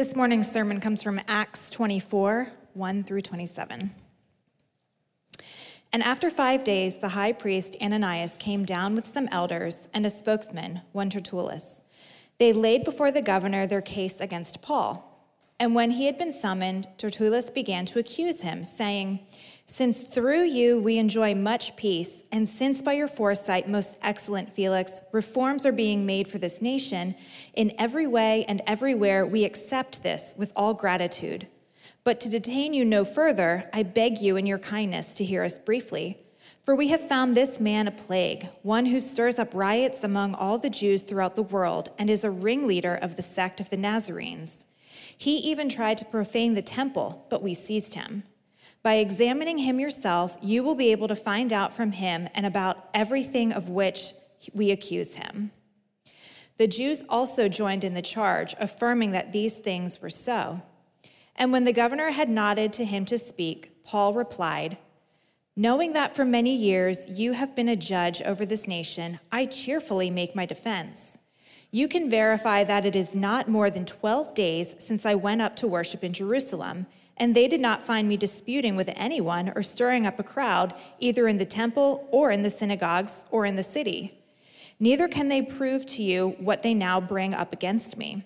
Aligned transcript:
This 0.00 0.16
morning's 0.16 0.50
sermon 0.50 0.80
comes 0.80 1.02
from 1.02 1.20
Acts 1.28 1.68
24 1.68 2.50
1 2.72 3.04
through 3.04 3.20
27. 3.20 3.90
And 5.92 6.02
after 6.02 6.30
five 6.30 6.64
days, 6.64 6.96
the 6.96 7.10
high 7.10 7.32
priest 7.32 7.76
Ananias 7.82 8.38
came 8.38 8.64
down 8.64 8.94
with 8.94 9.04
some 9.04 9.28
elders 9.30 9.88
and 9.92 10.06
a 10.06 10.08
spokesman, 10.08 10.80
one 10.92 11.10
Tertullus. 11.10 11.82
They 12.38 12.54
laid 12.54 12.82
before 12.82 13.12
the 13.12 13.20
governor 13.20 13.66
their 13.66 13.82
case 13.82 14.18
against 14.22 14.62
Paul. 14.62 15.06
And 15.58 15.74
when 15.74 15.90
he 15.90 16.06
had 16.06 16.16
been 16.16 16.32
summoned, 16.32 16.86
Tertullus 16.96 17.50
began 17.50 17.84
to 17.84 17.98
accuse 17.98 18.40
him, 18.40 18.64
saying, 18.64 19.20
Since 19.72 20.02
through 20.02 20.46
you 20.46 20.80
we 20.80 20.98
enjoy 20.98 21.36
much 21.36 21.76
peace, 21.76 22.24
and 22.32 22.48
since 22.48 22.82
by 22.82 22.94
your 22.94 23.06
foresight, 23.06 23.68
most 23.68 23.98
excellent 24.02 24.52
Felix, 24.52 25.00
reforms 25.12 25.64
are 25.64 25.70
being 25.70 26.04
made 26.04 26.26
for 26.26 26.38
this 26.38 26.60
nation, 26.60 27.14
in 27.54 27.72
every 27.78 28.08
way 28.08 28.44
and 28.48 28.60
everywhere 28.66 29.24
we 29.24 29.44
accept 29.44 30.02
this 30.02 30.34
with 30.36 30.52
all 30.56 30.74
gratitude. 30.74 31.46
But 32.02 32.18
to 32.20 32.28
detain 32.28 32.74
you 32.74 32.84
no 32.84 33.04
further, 33.04 33.70
I 33.72 33.84
beg 33.84 34.18
you 34.18 34.36
in 34.36 34.44
your 34.44 34.58
kindness 34.58 35.14
to 35.14 35.24
hear 35.24 35.44
us 35.44 35.56
briefly. 35.56 36.18
For 36.62 36.74
we 36.74 36.88
have 36.88 37.08
found 37.08 37.36
this 37.36 37.60
man 37.60 37.86
a 37.86 37.92
plague, 37.92 38.48
one 38.62 38.86
who 38.86 38.98
stirs 38.98 39.38
up 39.38 39.54
riots 39.54 40.02
among 40.02 40.34
all 40.34 40.58
the 40.58 40.68
Jews 40.68 41.02
throughout 41.02 41.36
the 41.36 41.44
world, 41.44 41.90
and 41.96 42.10
is 42.10 42.24
a 42.24 42.30
ringleader 42.30 42.96
of 42.96 43.14
the 43.14 43.22
sect 43.22 43.60
of 43.60 43.70
the 43.70 43.76
Nazarenes. 43.76 44.66
He 45.16 45.36
even 45.36 45.68
tried 45.68 45.98
to 45.98 46.04
profane 46.04 46.54
the 46.54 46.60
temple, 46.60 47.24
but 47.30 47.40
we 47.40 47.54
seized 47.54 47.94
him. 47.94 48.24
By 48.82 48.94
examining 48.94 49.58
him 49.58 49.78
yourself, 49.78 50.38
you 50.40 50.62
will 50.62 50.74
be 50.74 50.92
able 50.92 51.08
to 51.08 51.16
find 51.16 51.52
out 51.52 51.74
from 51.74 51.92
him 51.92 52.28
and 52.34 52.46
about 52.46 52.88
everything 52.94 53.52
of 53.52 53.68
which 53.68 54.14
we 54.54 54.70
accuse 54.70 55.16
him. 55.16 55.50
The 56.56 56.66
Jews 56.66 57.04
also 57.08 57.48
joined 57.48 57.84
in 57.84 57.94
the 57.94 58.02
charge, 58.02 58.54
affirming 58.58 59.12
that 59.12 59.32
these 59.32 59.54
things 59.54 60.00
were 60.00 60.10
so. 60.10 60.62
And 61.36 61.52
when 61.52 61.64
the 61.64 61.72
governor 61.72 62.10
had 62.10 62.28
nodded 62.28 62.72
to 62.74 62.84
him 62.84 63.04
to 63.06 63.18
speak, 63.18 63.82
Paul 63.84 64.14
replied, 64.14 64.78
Knowing 65.56 65.92
that 65.94 66.14
for 66.14 66.24
many 66.24 66.54
years 66.54 67.18
you 67.18 67.32
have 67.32 67.56
been 67.56 67.68
a 67.68 67.76
judge 67.76 68.22
over 68.22 68.46
this 68.46 68.68
nation, 68.68 69.18
I 69.32 69.46
cheerfully 69.46 70.10
make 70.10 70.34
my 70.34 70.46
defense. 70.46 71.18
You 71.70 71.86
can 71.86 72.10
verify 72.10 72.64
that 72.64 72.86
it 72.86 72.96
is 72.96 73.14
not 73.14 73.48
more 73.48 73.70
than 73.70 73.84
12 73.84 74.34
days 74.34 74.74
since 74.78 75.04
I 75.04 75.14
went 75.14 75.42
up 75.42 75.56
to 75.56 75.68
worship 75.68 76.02
in 76.02 76.12
Jerusalem, 76.12 76.86
and 77.16 77.34
they 77.34 77.48
did 77.48 77.60
not 77.60 77.82
find 77.82 78.08
me 78.08 78.16
disputing 78.16 78.76
with 78.76 78.90
anyone 78.96 79.52
or 79.54 79.62
stirring 79.62 80.06
up 80.06 80.18
a 80.18 80.24
crowd, 80.24 80.74
either 80.98 81.28
in 81.28 81.38
the 81.38 81.44
temple 81.44 82.08
or 82.10 82.30
in 82.30 82.42
the 82.42 82.50
synagogues 82.50 83.26
or 83.30 83.46
in 83.46 83.56
the 83.56 83.62
city. 83.62 84.18
Neither 84.78 85.08
can 85.08 85.28
they 85.28 85.42
prove 85.42 85.84
to 85.86 86.02
you 86.02 86.30
what 86.38 86.62
they 86.62 86.72
now 86.72 87.00
bring 87.00 87.34
up 87.34 87.52
against 87.52 87.98
me. 87.98 88.24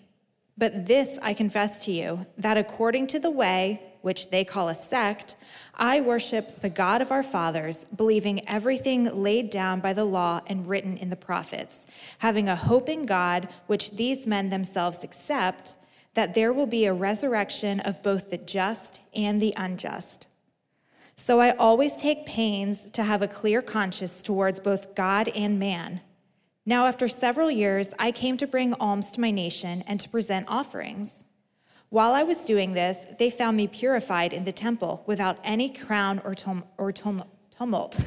But 0.57 0.87
this 0.87 1.19
I 1.21 1.35
confess 1.35 1.85
to 1.87 1.93
you 1.93 2.27
that 2.39 2.57
according 2.57 3.09
to 3.09 3.19
the 3.19 3.31
way, 3.31 3.83
which 4.03 4.31
they 4.31 4.45
call 4.45 4.69
a 4.69 4.75
sect, 4.75 5.35
I 5.75 6.01
worship 6.01 6.61
the 6.61 6.71
God 6.71 7.03
of 7.03 7.11
our 7.11 7.23
fathers, 7.23 7.87
believing 7.87 8.47
everything 8.48 9.07
laid 9.23 9.51
down 9.51 9.81
by 9.81 9.95
the 9.95 10.05
law 10.05 10.41
and 10.47 10.69
written 10.69 10.97
in 10.98 11.11
the 11.11 11.17
prophets, 11.17 11.87
having 12.19 12.48
a 12.48 12.55
hope 12.55 12.89
in 12.89 13.07
God, 13.07 13.48
which 13.67 13.93
these 13.93 14.27
men 14.27 14.51
themselves 14.51 15.03
accept, 15.03 15.77
that 16.15 16.34
there 16.34 16.53
will 16.53 16.67
be 16.67 16.87
a 16.87 16.93
resurrection 16.93 17.81
of 17.81 18.03
both 18.03 18.31
the 18.31 18.39
just 18.39 19.01
and 19.15 19.41
the 19.41 19.53
unjust. 19.57 20.27
So 21.17 21.41
I 21.41 21.51
always 21.51 21.97
take 21.97 22.27
pains 22.27 22.91
to 22.93 23.03
have 23.03 23.23
a 23.23 23.29
clear 23.29 23.62
conscience 23.62 24.23
towards 24.23 24.59
both 24.59 24.95
God 24.95 25.29
and 25.29 25.59
man. 25.59 26.01
Now, 26.67 26.87
after 26.87 27.09
several 27.09 27.51
years, 27.51 27.92
I 27.98 28.11
came 28.11 28.37
to 28.39 28.47
bring 28.47 28.75
alms 28.75 29.12
to 29.12 29.20
my 29.20 29.31
nation 29.31 29.85
and 29.87 30.01
to 30.01 30.09
present 30.09 30.47
offerings. 30.48 31.25
While 31.91 32.12
I 32.12 32.23
was 32.23 32.45
doing 32.45 32.73
this, 32.73 32.98
they 33.19 33.31
found 33.31 33.57
me 33.57 33.69
purified 33.69 34.33
in 34.33 34.45
the 34.45 34.53
temple 34.53 35.05
without 35.07 35.39
any 35.45 35.69
crown 35.69 36.20
or, 36.25 36.35
tum- 36.35 36.65
or 36.79 36.91
tum- 36.91 37.25
tumult. 37.57 38.01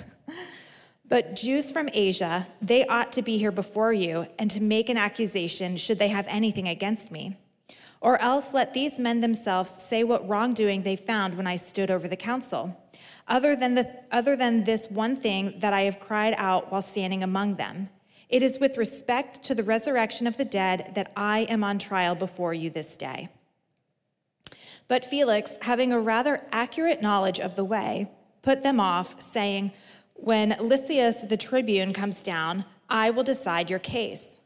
but 1.07 1.35
Jews 1.35 1.71
from 1.71 1.87
Asia, 1.93 2.47
they 2.61 2.85
ought 2.87 3.13
to 3.13 3.21
be 3.21 3.37
here 3.37 3.51
before 3.51 3.93
you 3.93 4.25
and 4.39 4.51
to 4.51 4.61
make 4.61 4.89
an 4.89 4.97
accusation 4.97 5.77
should 5.77 5.99
they 5.99 6.09
have 6.09 6.25
anything 6.27 6.67
against 6.67 7.11
me. 7.11 7.37
Or 8.01 8.21
else 8.21 8.53
let 8.53 8.73
these 8.73 8.99
men 8.99 9.21
themselves 9.21 9.71
say 9.71 10.03
what 10.03 10.27
wrongdoing 10.27 10.83
they 10.83 10.95
found 10.95 11.35
when 11.35 11.47
I 11.47 11.55
stood 11.55 11.89
over 11.89 12.07
the 12.07 12.15
council, 12.15 12.79
other 13.27 13.55
than, 13.55 13.75
the, 13.75 13.89
other 14.11 14.35
than 14.35 14.63
this 14.63 14.89
one 14.89 15.15
thing 15.15 15.55
that 15.59 15.73
I 15.73 15.81
have 15.81 15.99
cried 15.99 16.35
out 16.37 16.71
while 16.71 16.81
standing 16.81 17.23
among 17.23 17.55
them. 17.55 17.89
It 18.29 18.43
is 18.43 18.59
with 18.59 18.77
respect 18.77 19.41
to 19.43 19.55
the 19.55 19.63
resurrection 19.63 20.27
of 20.27 20.37
the 20.37 20.45
dead 20.45 20.91
that 20.95 21.11
I 21.15 21.39
am 21.49 21.63
on 21.63 21.79
trial 21.79 22.13
before 22.13 22.53
you 22.53 22.69
this 22.69 22.95
day. 22.95 23.29
But 24.87 25.05
Felix, 25.05 25.53
having 25.61 25.91
a 25.91 25.99
rather 25.99 26.41
accurate 26.51 27.01
knowledge 27.01 27.39
of 27.39 27.55
the 27.55 27.65
way, 27.65 28.09
put 28.41 28.63
them 28.63 28.79
off, 28.79 29.19
saying, 29.19 29.71
When 30.13 30.55
Lysias 30.59 31.23
the 31.23 31.37
tribune 31.37 31.93
comes 31.93 32.23
down, 32.23 32.65
I 32.89 33.09
will 33.09 33.23
decide 33.23 33.69
your 33.69 33.79
case. 33.79 34.39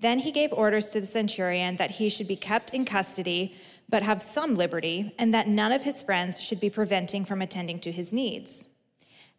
Then 0.00 0.20
he 0.20 0.30
gave 0.30 0.52
orders 0.52 0.90
to 0.90 1.00
the 1.00 1.06
centurion 1.06 1.76
that 1.76 1.90
he 1.90 2.08
should 2.08 2.28
be 2.28 2.36
kept 2.36 2.72
in 2.72 2.84
custody, 2.84 3.56
but 3.88 4.02
have 4.02 4.22
some 4.22 4.54
liberty, 4.54 5.12
and 5.18 5.34
that 5.34 5.48
none 5.48 5.72
of 5.72 5.82
his 5.82 6.02
friends 6.02 6.40
should 6.40 6.60
be 6.60 6.70
preventing 6.70 7.24
from 7.24 7.42
attending 7.42 7.80
to 7.80 7.90
his 7.90 8.12
needs. 8.12 8.68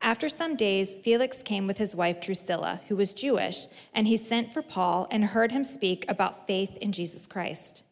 After 0.01 0.29
some 0.29 0.55
days, 0.55 0.95
Felix 1.03 1.43
came 1.43 1.67
with 1.67 1.77
his 1.77 1.95
wife 1.95 2.21
Drusilla, 2.21 2.79
who 2.87 2.95
was 2.95 3.13
Jewish, 3.13 3.67
and 3.93 4.07
he 4.07 4.17
sent 4.17 4.53
for 4.53 4.61
Paul 4.61 5.07
and 5.11 5.23
heard 5.23 5.51
him 5.51 5.63
speak 5.63 6.05
about 6.09 6.47
faith 6.47 6.77
in 6.77 6.91
Jesus 6.91 7.27
Christ. 7.27 7.83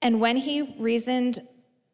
And 0.00 0.20
when 0.20 0.36
he 0.36 0.74
reasoned 0.78 1.40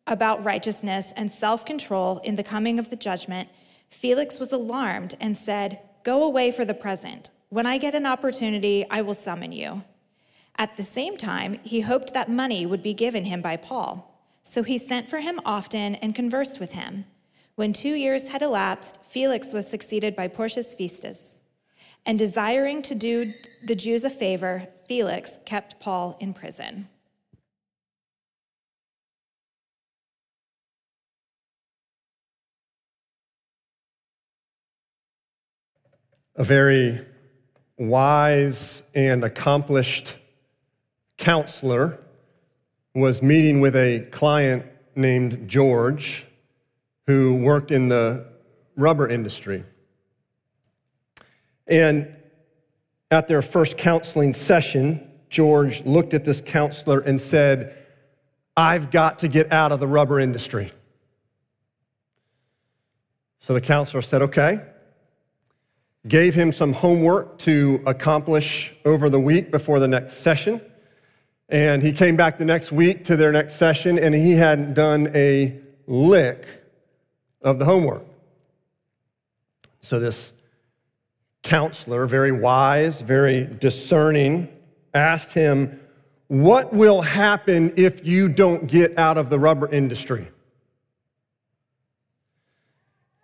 about 0.06 0.44
righteousness 0.44 1.12
and 1.16 1.30
self 1.30 1.64
control 1.64 2.18
in 2.18 2.36
the 2.36 2.42
coming 2.42 2.78
of 2.78 2.90
the 2.90 2.96
judgment, 2.96 3.48
Felix 3.88 4.38
was 4.38 4.52
alarmed 4.52 5.14
and 5.20 5.36
said, 5.36 5.80
Go 6.02 6.24
away 6.24 6.50
for 6.50 6.64
the 6.64 6.74
present. 6.74 7.30
When 7.50 7.66
I 7.66 7.78
get 7.78 7.96
an 7.96 8.06
opportunity, 8.06 8.86
I 8.88 9.02
will 9.02 9.14
summon 9.14 9.50
you. 9.50 9.82
At 10.56 10.76
the 10.76 10.84
same 10.84 11.16
time, 11.16 11.58
he 11.64 11.80
hoped 11.80 12.14
that 12.14 12.28
money 12.28 12.64
would 12.64 12.82
be 12.82 12.94
given 12.94 13.24
him 13.24 13.42
by 13.42 13.56
Paul. 13.56 14.24
So 14.42 14.62
he 14.62 14.78
sent 14.78 15.10
for 15.10 15.18
him 15.18 15.40
often 15.44 15.96
and 15.96 16.14
conversed 16.14 16.60
with 16.60 16.72
him. 16.72 17.06
When 17.56 17.72
two 17.72 17.94
years 17.94 18.30
had 18.30 18.42
elapsed, 18.42 19.04
Felix 19.04 19.52
was 19.52 19.66
succeeded 19.66 20.14
by 20.14 20.28
Porcius 20.28 20.76
Festus. 20.76 21.40
And 22.06 22.16
desiring 22.18 22.82
to 22.82 22.94
do 22.94 23.32
the 23.64 23.74
Jews 23.74 24.04
a 24.04 24.10
favor, 24.10 24.68
Felix 24.86 25.38
kept 25.44 25.80
Paul 25.80 26.16
in 26.20 26.32
prison. 26.32 26.88
a 36.36 36.44
very 36.44 36.98
wise 37.80 38.82
and 38.94 39.24
accomplished 39.24 40.18
counselor 41.16 41.98
was 42.94 43.22
meeting 43.22 43.60
with 43.60 43.74
a 43.74 44.06
client 44.10 44.66
named 44.94 45.48
George 45.48 46.26
who 47.06 47.42
worked 47.42 47.70
in 47.70 47.88
the 47.88 48.26
rubber 48.76 49.08
industry. 49.08 49.64
And 51.66 52.14
at 53.10 53.28
their 53.28 53.40
first 53.40 53.78
counseling 53.78 54.34
session, 54.34 55.10
George 55.30 55.82
looked 55.86 56.12
at 56.12 56.24
this 56.24 56.42
counselor 56.42 57.00
and 57.00 57.18
said, 57.18 57.76
I've 58.56 58.90
got 58.90 59.20
to 59.20 59.28
get 59.28 59.52
out 59.52 59.72
of 59.72 59.80
the 59.80 59.88
rubber 59.88 60.20
industry. 60.20 60.70
So 63.38 63.54
the 63.54 63.60
counselor 63.62 64.02
said, 64.02 64.20
Okay 64.20 64.60
gave 66.06 66.34
him 66.34 66.52
some 66.52 66.72
homework 66.72 67.38
to 67.38 67.82
accomplish 67.86 68.74
over 68.84 69.10
the 69.10 69.20
week 69.20 69.50
before 69.50 69.78
the 69.78 69.88
next 69.88 70.14
session. 70.14 70.60
And 71.48 71.82
he 71.82 71.92
came 71.92 72.16
back 72.16 72.38
the 72.38 72.44
next 72.44 72.72
week 72.72 73.04
to 73.04 73.16
their 73.16 73.32
next 73.32 73.56
session, 73.56 73.98
and 73.98 74.14
he 74.14 74.32
hadn't 74.32 74.74
done 74.74 75.10
a 75.14 75.58
lick 75.86 76.46
of 77.42 77.58
the 77.58 77.64
homework. 77.64 78.04
So, 79.82 79.98
this 79.98 80.32
counselor, 81.42 82.06
very 82.06 82.32
wise, 82.32 83.00
very 83.00 83.44
discerning, 83.44 84.48
asked 84.94 85.34
him, 85.34 85.80
What 86.28 86.72
will 86.72 87.02
happen 87.02 87.72
if 87.76 88.06
you 88.06 88.28
don't 88.28 88.66
get 88.66 88.96
out 88.96 89.18
of 89.18 89.30
the 89.30 89.38
rubber 89.38 89.68
industry? 89.68 90.28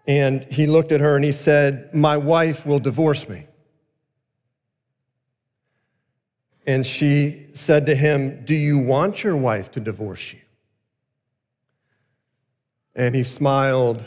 And 0.06 0.44
he 0.44 0.67
looked 0.67 0.93
at 0.93 1.00
her 1.00 1.17
and 1.17 1.25
he 1.25 1.32
said, 1.32 1.93
My 1.94 2.17
wife 2.17 2.64
will 2.64 2.79
divorce 2.79 3.29
me. 3.29 3.47
And 6.67 6.85
she 6.85 7.47
said 7.55 7.87
to 7.87 7.94
him, 7.94 8.44
Do 8.44 8.55
you 8.55 8.79
want 8.79 9.23
your 9.23 9.37
wife 9.37 9.70
to 9.73 9.81
divorce 9.81 10.32
you? 10.32 10.41
And 12.94 13.14
he 13.14 13.23
smiled 13.23 14.05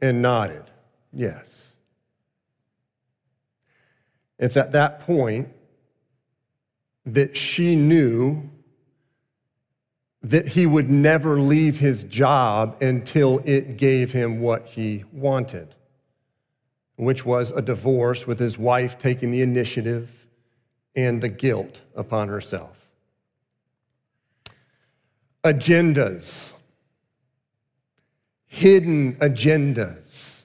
and 0.00 0.22
nodded, 0.22 0.64
Yes. 1.12 1.74
It's 4.38 4.56
at 4.56 4.72
that 4.72 5.00
point 5.00 5.48
that 7.06 7.36
she 7.36 7.76
knew 7.76 8.50
that 10.30 10.48
he 10.48 10.66
would 10.66 10.90
never 10.90 11.40
leave 11.40 11.78
his 11.78 12.02
job 12.02 12.76
until 12.82 13.40
it 13.44 13.76
gave 13.76 14.10
him 14.10 14.40
what 14.40 14.66
he 14.66 15.04
wanted, 15.12 15.68
which 16.96 17.24
was 17.24 17.52
a 17.52 17.62
divorce 17.62 18.26
with 18.26 18.40
his 18.40 18.58
wife 18.58 18.98
taking 18.98 19.30
the 19.30 19.40
initiative 19.40 20.26
and 20.96 21.22
the 21.22 21.28
guilt 21.28 21.82
upon 21.94 22.26
herself. 22.26 22.88
Agendas, 25.44 26.54
hidden 28.46 29.14
agendas 29.16 30.42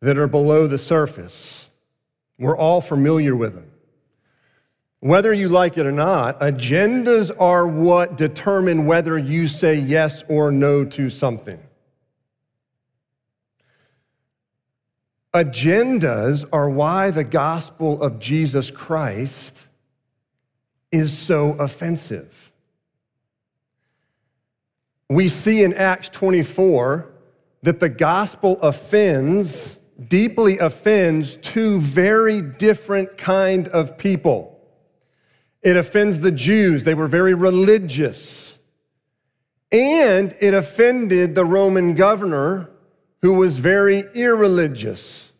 that 0.00 0.16
are 0.16 0.28
below 0.28 0.66
the 0.66 0.78
surface. 0.78 1.68
We're 2.38 2.56
all 2.56 2.80
familiar 2.80 3.36
with 3.36 3.56
them. 3.56 3.73
Whether 5.04 5.34
you 5.34 5.50
like 5.50 5.76
it 5.76 5.84
or 5.84 5.92
not, 5.92 6.40
agendas 6.40 7.30
are 7.38 7.66
what 7.66 8.16
determine 8.16 8.86
whether 8.86 9.18
you 9.18 9.48
say 9.48 9.74
yes 9.74 10.24
or 10.30 10.50
no 10.50 10.82
to 10.86 11.10
something. 11.10 11.62
Agendas 15.34 16.46
are 16.50 16.70
why 16.70 17.10
the 17.10 17.22
gospel 17.22 18.02
of 18.02 18.18
Jesus 18.18 18.70
Christ 18.70 19.68
is 20.90 21.12
so 21.12 21.50
offensive. 21.58 22.50
We 25.10 25.28
see 25.28 25.62
in 25.62 25.74
Acts 25.74 26.08
24 26.08 27.12
that 27.60 27.78
the 27.78 27.90
gospel 27.90 28.58
offends, 28.62 29.78
deeply 30.08 30.56
offends 30.56 31.36
two 31.36 31.78
very 31.78 32.40
different 32.40 33.18
kind 33.18 33.68
of 33.68 33.98
people. 33.98 34.53
It 35.64 35.78
offends 35.78 36.20
the 36.20 36.30
Jews. 36.30 36.84
They 36.84 36.94
were 36.94 37.08
very 37.08 37.32
religious. 37.32 38.58
And 39.72 40.36
it 40.40 40.52
offended 40.54 41.34
the 41.34 41.44
Roman 41.44 41.94
governor 41.94 42.70
who 43.22 43.34
was 43.34 43.56
very 43.56 44.04
irreligious. 44.14 45.32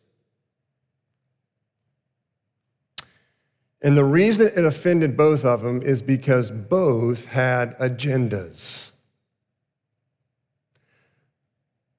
And 3.83 3.99
the 3.99 4.05
reason 4.05 4.47
it 4.47 4.65
offended 4.65 5.15
both 5.15 5.45
of 5.45 5.61
them 5.61 5.83
is 5.83 6.01
because 6.01 6.51
both 6.51 7.27
had 7.27 7.79
agendas. 7.79 8.93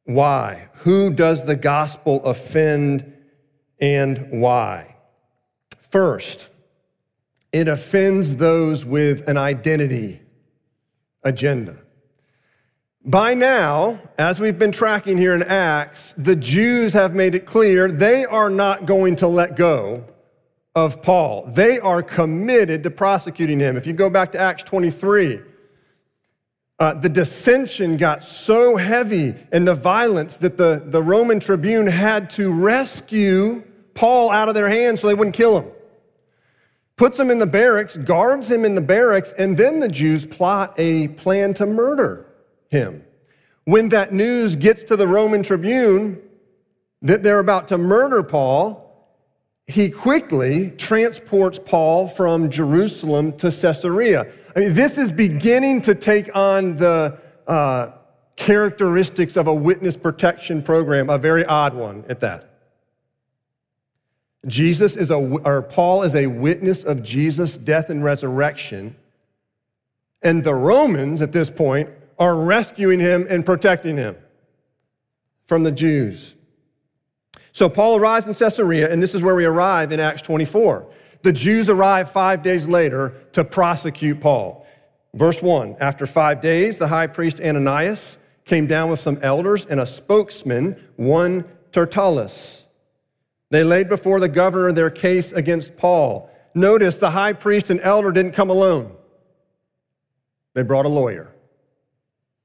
Why? 0.06 0.70
Who 0.78 1.14
does 1.14 1.46
the 1.46 1.56
gospel 1.56 2.24
offend 2.26 3.14
and 3.80 4.42
why? 4.42 4.96
First, 5.92 6.50
it 7.56 7.70
offends 7.70 8.36
those 8.36 8.84
with 8.84 9.30
an 9.30 9.38
identity 9.38 10.20
agenda. 11.24 11.78
By 13.06 13.34
now, 13.34 13.98
as 14.18 14.42
we've 14.42 14.60
been 14.60 14.74
tracking 14.74 15.18
here 15.18 15.34
in 15.34 15.42
Acts, 15.42 16.14
the 16.18 16.36
Jews 16.36 16.92
have 16.92 17.16
made 17.16 17.34
it 17.34 17.46
clear 17.46 17.90
they 17.90 18.26
are 18.26 18.50
not 18.50 18.86
going 18.86 19.16
to 19.18 19.28
let 19.28 19.56
go 19.56 20.04
of 20.76 21.02
Paul. 21.02 21.46
They 21.48 21.80
are 21.80 22.04
committed 22.04 22.84
to 22.84 22.92
prosecuting 22.92 23.62
him. 23.62 23.78
If 23.78 23.88
you 23.88 23.94
go 23.94 24.10
back 24.10 24.34
to 24.34 24.38
Acts 24.38 24.64
23, 24.64 25.40
uh, 26.78 26.94
the 26.96 27.08
dissension 27.08 27.96
got 27.96 28.22
so 28.22 28.76
heavy 28.76 29.34
and 29.54 29.66
the 29.66 29.76
violence 29.76 30.36
that 30.38 30.58
the, 30.58 30.84
the 30.86 31.02
Roman 31.02 31.40
tribune 31.40 31.88
had 31.88 32.30
to 32.32 32.52
rescue 32.52 33.64
Paul 33.94 34.32
out 34.32 34.50
of 34.50 34.56
their 34.56 34.68
hands 34.68 35.00
so 35.00 35.08
they 35.08 35.14
wouldn't 35.14 35.38
kill 35.38 35.62
him 35.62 35.72
puts 36.98 37.20
him 37.20 37.30
in 37.30 37.40
the 37.40 37.46
barracks, 37.46 37.98
guards 37.98 38.50
him 38.50 38.64
in 38.64 38.76
the 38.76 38.82
barracks, 38.82 39.34
and 39.38 39.58
then 39.58 39.80
the 39.80 39.88
Jews 39.88 40.26
plot 40.26 40.74
a 40.78 41.10
plan 41.10 41.54
to 41.56 41.66
murder 41.66 42.26
him. 42.70 43.04
When 43.66 43.90
that 43.90 44.14
news 44.14 44.56
gets 44.56 44.84
to 44.84 44.96
the 44.96 45.08
Roman 45.08 45.44
tribune 45.44 46.22
that 47.02 47.24
they're 47.24 47.40
about 47.40 47.68
to 47.70 47.78
murder 47.78 48.24
Paul, 48.24 48.82
he 49.68 49.90
quickly 49.90 50.72
transports 50.72 51.60
Paul 51.60 52.08
from 52.08 52.52
Jerusalem 52.52 53.32
to 53.38 53.52
Caesarea. 53.52 54.32
I 54.56 54.60
mean, 54.60 54.74
this 54.74 54.98
is 54.98 55.12
beginning 55.12 55.82
to 55.82 55.96
take 55.96 56.36
on 56.36 56.76
the 56.76 57.20
uh, 57.48 57.92
characteristics 58.36 59.36
of 59.36 59.48
a 59.48 59.54
witness 59.54 59.98
protection 59.98 60.62
program, 60.62 61.10
a 61.10 61.18
very 61.18 61.46
odd 61.46 61.74
one 61.74 62.06
at 62.08 62.20
that. 62.20 62.55
Jesus 64.46 64.96
is 64.96 65.10
a, 65.10 65.16
or 65.16 65.62
Paul 65.62 66.04
is 66.04 66.16
a 66.16 66.28
witness 66.28 66.84
of 66.84 67.04
Jesus' 67.04 67.58
death 67.58 67.90
and 67.90 68.04
resurrection. 68.04 68.96
And 70.22 70.44
the 70.44 70.56
Romans 70.56 71.22
at 71.22 71.32
this 71.32 71.50
point 71.50 71.90
are 72.18 72.36
rescuing 72.36 73.00
him 73.00 73.26
and 73.30 73.46
protecting 73.46 73.98
him 73.98 74.16
from 75.46 75.64
the 75.64 75.72
Jews. 75.72 76.36
So 77.52 77.70
Paul 77.70 77.98
arrives 77.98 78.28
in 78.28 78.34
Caesarea, 78.34 78.92
and 78.92 79.02
this 79.02 79.16
is 79.16 79.22
where 79.22 79.36
we 79.36 79.46
arrive 79.46 79.92
in 79.92 80.00
Acts 80.00 80.22
24. 80.22 80.88
The 81.22 81.32
Jews 81.32 81.70
arrive 81.70 82.12
five 82.12 82.44
days 82.44 82.68
later 82.68 83.16
to 83.32 83.44
prosecute 83.44 84.20
Paul. 84.20 84.66
Verse 85.14 85.42
1 85.42 85.78
After 85.80 86.06
five 86.06 86.42
days, 86.42 86.78
the 86.78 86.88
high 86.88 87.08
priest 87.08 87.40
Ananias 87.40 88.18
came 88.44 88.68
down 88.68 88.90
with 88.90 89.00
some 89.00 89.18
elders 89.22 89.66
and 89.66 89.80
a 89.80 89.86
spokesman, 89.86 90.80
one 90.98 91.50
Tertullus. 91.72 92.65
They 93.56 93.64
laid 93.64 93.88
before 93.88 94.20
the 94.20 94.28
governor 94.28 94.74
their 94.74 94.90
case 94.90 95.32
against 95.32 95.78
Paul. 95.78 96.30
Notice 96.54 96.98
the 96.98 97.12
high 97.12 97.32
priest 97.32 97.70
and 97.70 97.80
elder 97.80 98.12
didn't 98.12 98.34
come 98.34 98.50
alone, 98.50 98.94
they 100.56 100.62
brought 100.62 100.86
a 100.86 100.90
lawyer. 100.90 101.34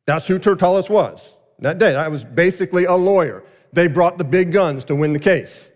That's 0.07 0.29
who 0.29 0.39
Tertullus 0.39 0.89
was 0.89 1.37
that 1.59 1.79
day. 1.79 1.95
That 1.95 2.13
was 2.13 2.23
basically 2.23 2.85
a 2.85 2.95
lawyer. 2.95 3.43
They 3.73 3.89
brought 3.89 4.19
the 4.19 4.25
big 4.25 4.53
guns 4.53 4.85
to 4.85 4.95
win 4.95 5.13
the 5.13 5.19
case. 5.19 5.73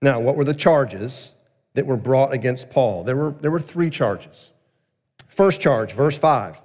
Now, 0.00 0.18
what 0.18 0.36
were 0.36 0.44
the 0.44 0.54
charges 0.54 1.34
that 1.74 1.84
were 1.84 1.98
brought 1.98 2.32
against 2.32 2.70
Paul? 2.70 3.04
There 3.04 3.16
were, 3.16 3.32
there 3.32 3.50
were 3.50 3.60
three 3.60 3.90
charges. 3.90 4.54
First 5.28 5.60
charge, 5.60 5.92
verse 5.92 6.16
5. 6.16 6.58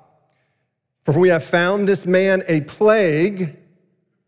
For 1.03 1.19
we 1.19 1.27
have 1.27 1.43
found 1.43 1.89
this 1.89 2.05
man 2.05 2.43
a 2.47 2.61
plague 2.61 3.57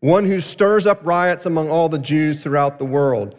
one 0.04 0.26
who 0.26 0.38
stirs 0.38 0.86
up 0.86 1.00
riots 1.02 1.46
among 1.46 1.70
all 1.70 1.88
the 1.88 1.98
Jews 1.98 2.42
throughout 2.42 2.78
the 2.78 2.84
world. 2.84 3.34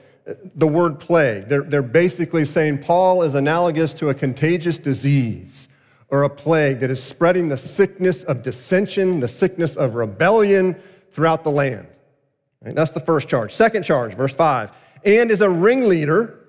The 0.55 0.67
word 0.67 0.99
plague, 0.99 1.47
they're, 1.47 1.61
they're 1.61 1.83
basically 1.83 2.43
saying 2.43 2.79
Paul 2.79 3.21
is 3.21 3.35
analogous 3.35 3.93
to 3.95 4.09
a 4.09 4.15
contagious 4.15 4.79
disease 4.79 5.69
or 6.09 6.23
a 6.23 6.29
plague 6.29 6.79
that 6.79 6.89
is 6.89 7.03
spreading 7.03 7.49
the 7.49 7.57
sickness 7.57 8.23
of 8.23 8.41
dissension, 8.41 9.19
the 9.19 9.27
sickness 9.27 9.75
of 9.75 9.93
rebellion 9.93 10.73
throughout 11.11 11.43
the 11.43 11.51
land. 11.51 11.85
Right, 12.61 12.73
that's 12.73 12.93
the 12.93 12.99
first 12.99 13.27
charge. 13.27 13.53
Second 13.53 13.83
charge, 13.83 14.15
verse 14.15 14.33
5, 14.33 14.71
and 15.05 15.29
is 15.29 15.41
a 15.41 15.49
ringleader 15.49 16.39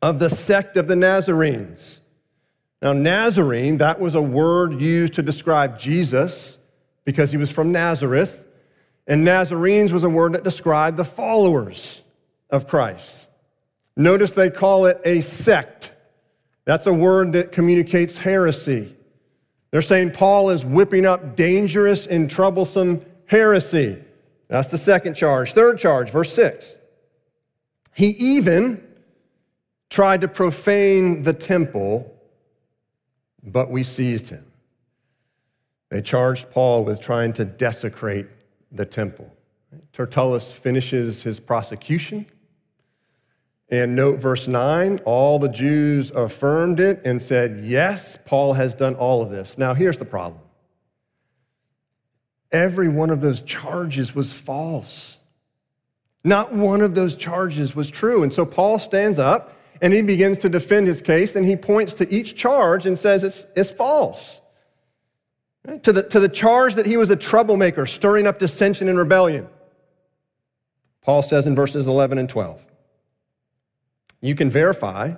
of 0.00 0.20
the 0.20 0.30
sect 0.30 0.76
of 0.76 0.86
the 0.86 0.94
Nazarenes. 0.94 2.00
Now, 2.80 2.92
Nazarene, 2.92 3.78
that 3.78 3.98
was 3.98 4.14
a 4.14 4.22
word 4.22 4.80
used 4.80 5.14
to 5.14 5.22
describe 5.22 5.80
Jesus 5.80 6.58
because 7.04 7.32
he 7.32 7.38
was 7.38 7.50
from 7.50 7.72
Nazareth. 7.72 8.45
And 9.06 9.24
Nazarenes 9.24 9.92
was 9.92 10.04
a 10.04 10.10
word 10.10 10.32
that 10.32 10.44
described 10.44 10.96
the 10.96 11.04
followers 11.04 12.02
of 12.50 12.66
Christ. 12.66 13.28
Notice 13.96 14.32
they 14.32 14.50
call 14.50 14.86
it 14.86 15.00
a 15.04 15.20
sect. 15.20 15.92
That's 16.64 16.86
a 16.86 16.92
word 16.92 17.32
that 17.32 17.52
communicates 17.52 18.18
heresy. 18.18 18.94
They're 19.70 19.82
saying 19.82 20.12
Paul 20.12 20.50
is 20.50 20.64
whipping 20.64 21.06
up 21.06 21.36
dangerous 21.36 22.06
and 22.06 22.30
troublesome 22.30 23.00
heresy. 23.26 24.02
That's 24.48 24.70
the 24.70 24.78
second 24.78 25.14
charge. 25.14 25.52
Third 25.52 25.78
charge, 25.78 26.10
verse 26.10 26.32
6. 26.32 26.76
He 27.94 28.08
even 28.08 28.82
tried 29.88 30.20
to 30.20 30.28
profane 30.28 31.22
the 31.22 31.32
temple, 31.32 32.12
but 33.42 33.70
we 33.70 33.82
seized 33.82 34.30
him. 34.30 34.44
They 35.88 36.02
charged 36.02 36.50
Paul 36.50 36.84
with 36.84 37.00
trying 37.00 37.32
to 37.34 37.44
desecrate 37.44 38.26
the 38.76 38.86
temple. 38.86 39.32
Tertullus 39.92 40.52
finishes 40.52 41.22
his 41.22 41.40
prosecution. 41.40 42.26
And 43.68 43.96
note 43.96 44.20
verse 44.20 44.46
9 44.46 45.00
all 45.04 45.38
the 45.38 45.48
Jews 45.48 46.10
affirmed 46.12 46.78
it 46.78 47.02
and 47.04 47.20
said, 47.20 47.64
Yes, 47.64 48.16
Paul 48.24 48.52
has 48.52 48.74
done 48.74 48.94
all 48.94 49.22
of 49.22 49.30
this. 49.30 49.58
Now, 49.58 49.74
here's 49.74 49.98
the 49.98 50.04
problem 50.04 50.42
every 52.52 52.88
one 52.88 53.10
of 53.10 53.20
those 53.20 53.42
charges 53.42 54.14
was 54.14 54.32
false. 54.32 55.18
Not 56.22 56.52
one 56.52 56.80
of 56.80 56.94
those 56.94 57.14
charges 57.14 57.76
was 57.76 57.90
true. 57.90 58.22
And 58.22 58.32
so 58.32 58.44
Paul 58.44 58.78
stands 58.78 59.18
up 59.18 59.56
and 59.80 59.92
he 59.92 60.02
begins 60.02 60.38
to 60.38 60.48
defend 60.48 60.86
his 60.86 61.02
case 61.02 61.36
and 61.36 61.46
he 61.46 61.56
points 61.56 61.94
to 61.94 62.12
each 62.12 62.34
charge 62.34 62.86
and 62.86 62.98
says 62.98 63.22
it's, 63.22 63.46
it's 63.54 63.70
false. 63.70 64.40
To 65.66 65.92
the, 65.92 66.02
to 66.04 66.20
the 66.20 66.28
charge 66.28 66.76
that 66.76 66.86
he 66.86 66.96
was 66.96 67.10
a 67.10 67.16
troublemaker, 67.16 67.86
stirring 67.86 68.26
up 68.26 68.38
dissension 68.38 68.88
and 68.88 68.96
rebellion. 68.96 69.48
Paul 71.02 71.22
says 71.22 71.46
in 71.46 71.56
verses 71.56 71.86
11 71.86 72.18
and 72.18 72.28
12, 72.28 72.64
you 74.20 74.34
can 74.34 74.50
verify 74.50 75.14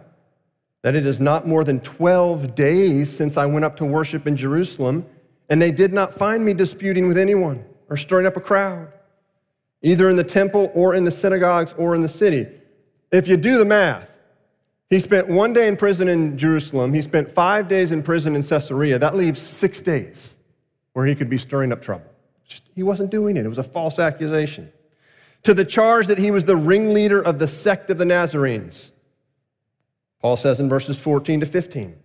that 0.83 0.95
it 0.95 1.07
is 1.07 1.21
not 1.21 1.47
more 1.47 1.65
than 1.65 1.81
12 1.81 2.55
days 2.55 3.15
since 3.15 3.37
I 3.37 3.47
went 3.47 3.65
up 3.65 3.77
to 3.77 3.85
worship 3.85 4.27
in 4.27 4.37
Jerusalem, 4.37 5.05
and 5.49 5.61
they 5.61 5.71
did 5.71 5.93
not 5.93 6.15
find 6.15 6.45
me 6.45 6.55
disputing 6.55 7.09
with 7.09 7.19
anyone 7.19 7.65
or 7.89 7.97
stirring 7.97 8.27
up 8.27 8.37
a 8.37 8.41
crowd, 8.41 8.93
either 9.83 10.09
in 10.09 10.17
the 10.17 10.25
temple 10.25 10.71
or 10.75 10.95
in 10.95 11.05
the 11.05 11.11
synagogues 11.11 11.75
or 11.77 11.95
in 11.95 12.03
the 12.03 12.09
city. 12.09 12.47
If 13.11 13.29
you 13.29 13.37
do 13.37 13.59
the 13.59 13.65
math, 13.65 14.11
he 14.89 14.99
spent 14.99 15.29
one 15.29 15.53
day 15.53 15.69
in 15.69 15.77
prison 15.77 16.09
in 16.09 16.39
Jerusalem, 16.39 16.95
he 16.95 17.03
spent 17.03 17.31
five 17.31 17.69
days 17.69 17.93
in 17.93 18.03
prison 18.03 18.35
in 18.35 18.43
Caesarea. 18.43 18.99
That 18.99 19.17
leaves 19.17 19.41
six 19.41 19.83
days 19.83 20.35
where 20.99 21.07
he 21.07 21.15
could 21.15 21.31
be 21.31 21.39
stirring 21.39 21.71
up 21.71 21.81
trouble. 21.81 22.11
Just, 22.45 22.65
he 22.75 22.83
wasn't 22.83 23.09
doing 23.09 23.37
it, 23.37 23.47
it 23.47 23.49
was 23.49 23.57
a 23.57 23.63
false 23.63 24.01
accusation. 24.01 24.73
To 25.45 25.55
the 25.55 25.65
charge 25.65 26.09
that 26.09 26.19
he 26.19 26.33
was 26.33 26.45
the 26.45 26.57
ringleader 26.57 27.23
of 27.23 27.39
the 27.39 27.47
sect 27.47 27.89
of 27.89 27.99
the 27.99 28.05
Nazarenes. 28.05 28.91
Paul 30.21 30.37
says 30.37 30.59
in 30.59 30.69
verses 30.69 30.99
14 30.99 31.39
to 31.39 31.47
15, 31.47 31.97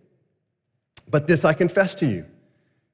But 1.09 1.25
this 1.25 1.43
I 1.43 1.53
confess 1.53 1.95
to 1.95 2.05
you, 2.05 2.27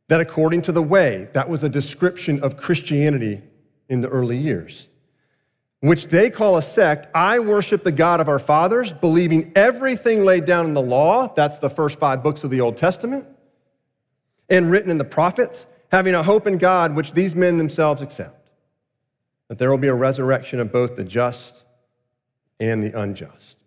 that 0.07 0.21
according 0.21 0.61
to 0.61 0.71
the 0.71 0.81
way, 0.81 1.27
that 1.33 1.49
was 1.49 1.65
a 1.65 1.69
description 1.69 2.39
of 2.39 2.55
Christianity 2.55 3.41
in 3.89 3.99
the 3.99 4.07
early 4.07 4.37
years, 4.37 4.87
which 5.81 6.07
they 6.07 6.29
call 6.29 6.55
a 6.55 6.61
sect, 6.61 7.07
I 7.13 7.39
worship 7.39 7.83
the 7.83 7.91
God 7.91 8.21
of 8.21 8.29
our 8.29 8.39
fathers, 8.39 8.93
believing 8.93 9.51
everything 9.53 10.23
laid 10.23 10.45
down 10.45 10.65
in 10.65 10.73
the 10.73 10.81
law, 10.81 11.33
that's 11.33 11.59
the 11.59 11.69
first 11.69 11.99
five 11.99 12.23
books 12.23 12.45
of 12.45 12.51
the 12.51 12.61
Old 12.61 12.77
Testament, 12.77 13.27
and 14.49 14.71
written 14.71 14.89
in 14.89 14.97
the 14.97 15.03
prophets, 15.03 15.67
having 15.91 16.15
a 16.15 16.23
hope 16.23 16.47
in 16.47 16.57
God, 16.57 16.95
which 16.95 17.13
these 17.13 17.35
men 17.35 17.57
themselves 17.57 18.01
accept, 18.01 18.49
that 19.47 19.57
there 19.57 19.69
will 19.71 19.77
be 19.77 19.87
a 19.87 19.93
resurrection 19.93 20.59
of 20.59 20.71
both 20.71 20.95
the 20.95 21.03
just 21.03 21.63
and 22.59 22.83
the 22.83 22.99
unjust. 22.99 23.57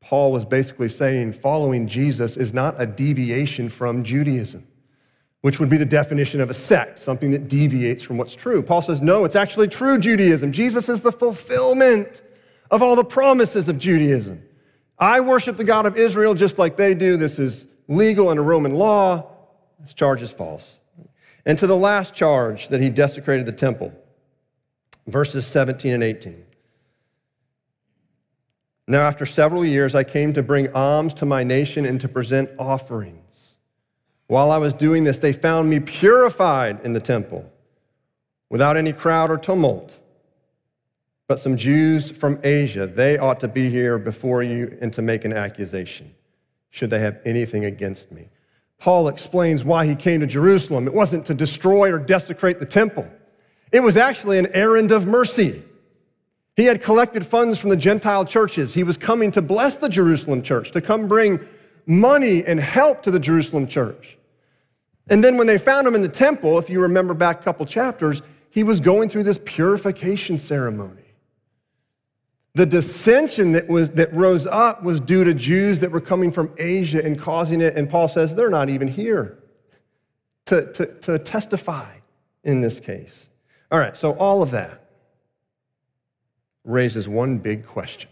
Paul 0.00 0.32
was 0.32 0.44
basically 0.44 0.88
saying 0.88 1.34
following 1.34 1.86
Jesus 1.86 2.36
is 2.36 2.54
not 2.54 2.74
a 2.78 2.86
deviation 2.86 3.68
from 3.68 4.04
Judaism, 4.04 4.66
which 5.42 5.60
would 5.60 5.68
be 5.68 5.76
the 5.76 5.84
definition 5.84 6.40
of 6.40 6.48
a 6.48 6.54
sect, 6.54 6.98
something 6.98 7.30
that 7.32 7.48
deviates 7.48 8.02
from 8.02 8.16
what's 8.16 8.34
true. 8.34 8.62
Paul 8.62 8.80
says, 8.80 9.02
no, 9.02 9.24
it's 9.24 9.36
actually 9.36 9.68
true 9.68 9.98
Judaism. 9.98 10.52
Jesus 10.52 10.88
is 10.88 11.02
the 11.02 11.12
fulfillment 11.12 12.22
of 12.70 12.80
all 12.80 12.96
the 12.96 13.04
promises 13.04 13.68
of 13.68 13.78
Judaism. 13.78 14.42
I 14.98 15.20
worship 15.20 15.56
the 15.56 15.64
God 15.64 15.84
of 15.84 15.96
Israel 15.96 16.34
just 16.34 16.58
like 16.58 16.76
they 16.76 16.94
do. 16.94 17.16
This 17.16 17.38
is 17.38 17.66
legal 17.86 18.30
under 18.30 18.42
Roman 18.42 18.74
law. 18.74 19.30
This 19.80 19.94
charge 19.94 20.22
is 20.22 20.32
false. 20.32 20.80
And 21.46 21.58
to 21.58 21.66
the 21.66 21.76
last 21.76 22.14
charge 22.14 22.68
that 22.68 22.80
he 22.80 22.90
desecrated 22.90 23.46
the 23.46 23.52
temple, 23.52 23.92
verses 25.06 25.46
17 25.46 25.94
and 25.94 26.02
18. 26.02 26.44
Now, 28.86 29.00
after 29.00 29.26
several 29.26 29.64
years, 29.64 29.94
I 29.94 30.02
came 30.04 30.32
to 30.32 30.42
bring 30.42 30.72
alms 30.72 31.12
to 31.14 31.26
my 31.26 31.44
nation 31.44 31.84
and 31.84 32.00
to 32.00 32.08
present 32.08 32.50
offerings. 32.58 33.56
While 34.28 34.50
I 34.50 34.58
was 34.58 34.72
doing 34.72 35.04
this, 35.04 35.18
they 35.18 35.32
found 35.32 35.68
me 35.68 35.80
purified 35.80 36.80
in 36.84 36.92
the 36.92 37.00
temple 37.00 37.50
without 38.48 38.76
any 38.76 38.92
crowd 38.92 39.30
or 39.30 39.38
tumult. 39.38 39.98
But 41.26 41.38
some 41.38 41.56
Jews 41.56 42.10
from 42.10 42.40
Asia, 42.42 42.86
they 42.86 43.18
ought 43.18 43.40
to 43.40 43.48
be 43.48 43.68
here 43.68 43.98
before 43.98 44.42
you 44.42 44.76
and 44.80 44.92
to 44.94 45.02
make 45.02 45.26
an 45.26 45.34
accusation, 45.34 46.14
should 46.70 46.88
they 46.88 47.00
have 47.00 47.20
anything 47.26 47.66
against 47.66 48.10
me. 48.10 48.28
Paul 48.78 49.08
explains 49.08 49.64
why 49.64 49.86
he 49.86 49.94
came 49.96 50.20
to 50.20 50.26
Jerusalem. 50.26 50.86
It 50.86 50.94
wasn't 50.94 51.26
to 51.26 51.34
destroy 51.34 51.92
or 51.92 51.98
desecrate 51.98 52.60
the 52.60 52.66
temple, 52.66 53.08
it 53.72 53.80
was 53.80 53.96
actually 53.96 54.38
an 54.38 54.48
errand 54.52 54.92
of 54.92 55.06
mercy. 55.06 55.62
He 56.56 56.64
had 56.64 56.82
collected 56.82 57.24
funds 57.24 57.56
from 57.56 57.70
the 57.70 57.76
Gentile 57.76 58.24
churches. 58.24 58.74
He 58.74 58.82
was 58.82 58.96
coming 58.96 59.30
to 59.30 59.40
bless 59.40 59.76
the 59.76 59.88
Jerusalem 59.88 60.42
church, 60.42 60.72
to 60.72 60.80
come 60.80 61.06
bring 61.06 61.38
money 61.86 62.44
and 62.44 62.58
help 62.58 63.04
to 63.04 63.12
the 63.12 63.20
Jerusalem 63.20 63.68
church. 63.68 64.18
And 65.08 65.22
then 65.22 65.36
when 65.36 65.46
they 65.46 65.56
found 65.56 65.86
him 65.86 65.94
in 65.94 66.02
the 66.02 66.08
temple, 66.08 66.58
if 66.58 66.68
you 66.68 66.80
remember 66.80 67.14
back 67.14 67.40
a 67.40 67.44
couple 67.44 67.64
chapters, 67.64 68.22
he 68.50 68.64
was 68.64 68.80
going 68.80 69.08
through 69.08 69.22
this 69.22 69.38
purification 69.44 70.36
ceremony. 70.36 70.97
The 72.58 72.66
dissension 72.66 73.52
that, 73.52 73.68
was, 73.68 73.90
that 73.90 74.12
rose 74.12 74.44
up 74.44 74.82
was 74.82 74.98
due 74.98 75.22
to 75.22 75.32
Jews 75.32 75.78
that 75.78 75.92
were 75.92 76.00
coming 76.00 76.32
from 76.32 76.52
Asia 76.58 77.00
and 77.00 77.16
causing 77.16 77.60
it. 77.60 77.76
And 77.76 77.88
Paul 77.88 78.08
says 78.08 78.34
they're 78.34 78.50
not 78.50 78.68
even 78.68 78.88
here 78.88 79.38
to, 80.46 80.72
to, 80.72 80.86
to 80.86 81.18
testify 81.20 81.98
in 82.42 82.60
this 82.60 82.80
case. 82.80 83.30
All 83.70 83.78
right, 83.78 83.96
so 83.96 84.14
all 84.14 84.42
of 84.42 84.50
that 84.50 84.90
raises 86.64 87.08
one 87.08 87.38
big 87.38 87.64
question 87.64 88.10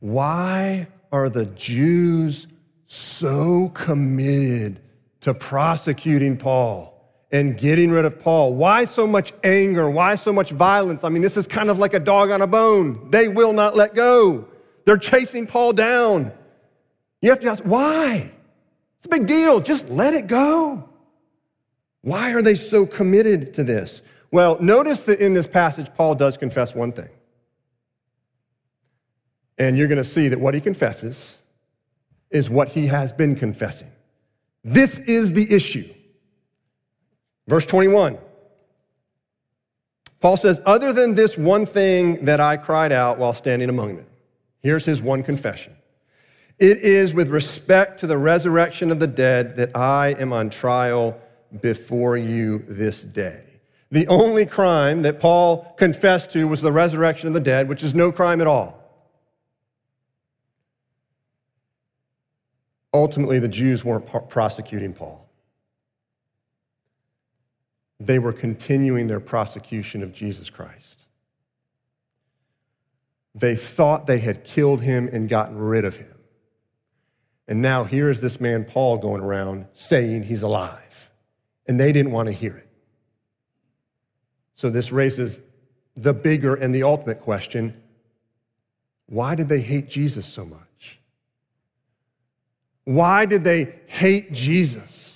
Why 0.00 0.88
are 1.12 1.28
the 1.28 1.46
Jews 1.46 2.48
so 2.88 3.68
committed 3.74 4.80
to 5.20 5.34
prosecuting 5.34 6.36
Paul? 6.36 6.97
And 7.30 7.58
getting 7.58 7.90
rid 7.90 8.04
of 8.04 8.18
Paul. 8.18 8.54
Why 8.54 8.84
so 8.84 9.06
much 9.06 9.32
anger? 9.44 9.90
Why 9.90 10.14
so 10.14 10.32
much 10.32 10.50
violence? 10.50 11.04
I 11.04 11.08
mean, 11.10 11.22
this 11.22 11.36
is 11.36 11.46
kind 11.46 11.68
of 11.68 11.78
like 11.78 11.94
a 11.94 12.00
dog 12.00 12.30
on 12.30 12.40
a 12.40 12.46
bone. 12.46 13.10
They 13.10 13.28
will 13.28 13.52
not 13.52 13.76
let 13.76 13.94
go. 13.94 14.48
They're 14.84 14.96
chasing 14.96 15.46
Paul 15.46 15.74
down. 15.74 16.32
You 17.20 17.30
have 17.30 17.40
to 17.40 17.48
ask, 17.48 17.62
why? 17.64 18.32
It's 18.98 19.06
a 19.06 19.10
big 19.10 19.26
deal. 19.26 19.60
Just 19.60 19.90
let 19.90 20.14
it 20.14 20.26
go. 20.26 20.88
Why 22.00 22.32
are 22.32 22.42
they 22.42 22.54
so 22.54 22.86
committed 22.86 23.52
to 23.54 23.64
this? 23.64 24.02
Well, 24.30 24.56
notice 24.60 25.04
that 25.04 25.20
in 25.20 25.34
this 25.34 25.46
passage, 25.46 25.88
Paul 25.94 26.14
does 26.14 26.36
confess 26.36 26.74
one 26.74 26.92
thing. 26.92 27.08
And 29.58 29.76
you're 29.76 29.88
going 29.88 30.02
to 30.02 30.04
see 30.04 30.28
that 30.28 30.40
what 30.40 30.54
he 30.54 30.60
confesses 30.60 31.42
is 32.30 32.48
what 32.48 32.68
he 32.68 32.86
has 32.86 33.12
been 33.12 33.34
confessing. 33.34 33.90
This 34.62 34.98
is 35.00 35.32
the 35.32 35.52
issue. 35.52 35.92
Verse 37.48 37.64
21. 37.64 38.18
Paul 40.20 40.36
says, 40.36 40.60
Other 40.66 40.92
than 40.92 41.14
this 41.14 41.38
one 41.38 41.64
thing 41.64 42.26
that 42.26 42.40
I 42.40 42.58
cried 42.58 42.92
out 42.92 43.18
while 43.18 43.32
standing 43.32 43.70
among 43.70 43.96
them. 43.96 44.06
Here's 44.60 44.84
his 44.84 45.00
one 45.00 45.22
confession. 45.22 45.74
It 46.58 46.78
is 46.78 47.14
with 47.14 47.28
respect 47.28 48.00
to 48.00 48.06
the 48.06 48.18
resurrection 48.18 48.90
of 48.90 48.98
the 48.98 49.06
dead 49.06 49.56
that 49.56 49.76
I 49.76 50.14
am 50.18 50.32
on 50.32 50.50
trial 50.50 51.18
before 51.62 52.16
you 52.16 52.58
this 52.58 53.02
day. 53.02 53.44
The 53.90 54.06
only 54.08 54.44
crime 54.44 55.02
that 55.02 55.18
Paul 55.18 55.74
confessed 55.78 56.30
to 56.32 56.46
was 56.46 56.60
the 56.60 56.72
resurrection 56.72 57.28
of 57.28 57.34
the 57.34 57.40
dead, 57.40 57.68
which 57.68 57.82
is 57.82 57.94
no 57.94 58.12
crime 58.12 58.40
at 58.42 58.46
all. 58.46 58.74
Ultimately, 62.92 63.38
the 63.38 63.48
Jews 63.48 63.84
weren't 63.84 64.06
prosecuting 64.28 64.92
Paul. 64.92 65.27
They 68.00 68.18
were 68.18 68.32
continuing 68.32 69.08
their 69.08 69.20
prosecution 69.20 70.02
of 70.02 70.12
Jesus 70.12 70.50
Christ. 70.50 71.06
They 73.34 73.56
thought 73.56 74.06
they 74.06 74.18
had 74.18 74.44
killed 74.44 74.82
him 74.82 75.08
and 75.12 75.28
gotten 75.28 75.58
rid 75.58 75.84
of 75.84 75.96
him. 75.96 76.18
And 77.46 77.62
now 77.62 77.84
here 77.84 78.10
is 78.10 78.20
this 78.20 78.40
man, 78.40 78.64
Paul, 78.64 78.98
going 78.98 79.22
around 79.22 79.66
saying 79.72 80.24
he's 80.24 80.42
alive. 80.42 81.10
And 81.66 81.80
they 81.80 81.92
didn't 81.92 82.12
want 82.12 82.26
to 82.26 82.32
hear 82.32 82.56
it. 82.56 82.68
So 84.54 84.70
this 84.70 84.90
raises 84.90 85.40
the 85.96 86.12
bigger 86.12 86.54
and 86.54 86.74
the 86.74 86.82
ultimate 86.82 87.20
question 87.20 87.82
why 89.06 89.34
did 89.34 89.48
they 89.48 89.60
hate 89.60 89.88
Jesus 89.88 90.26
so 90.26 90.44
much? 90.44 91.00
Why 92.84 93.24
did 93.24 93.42
they 93.42 93.76
hate 93.86 94.32
Jesus? 94.32 95.07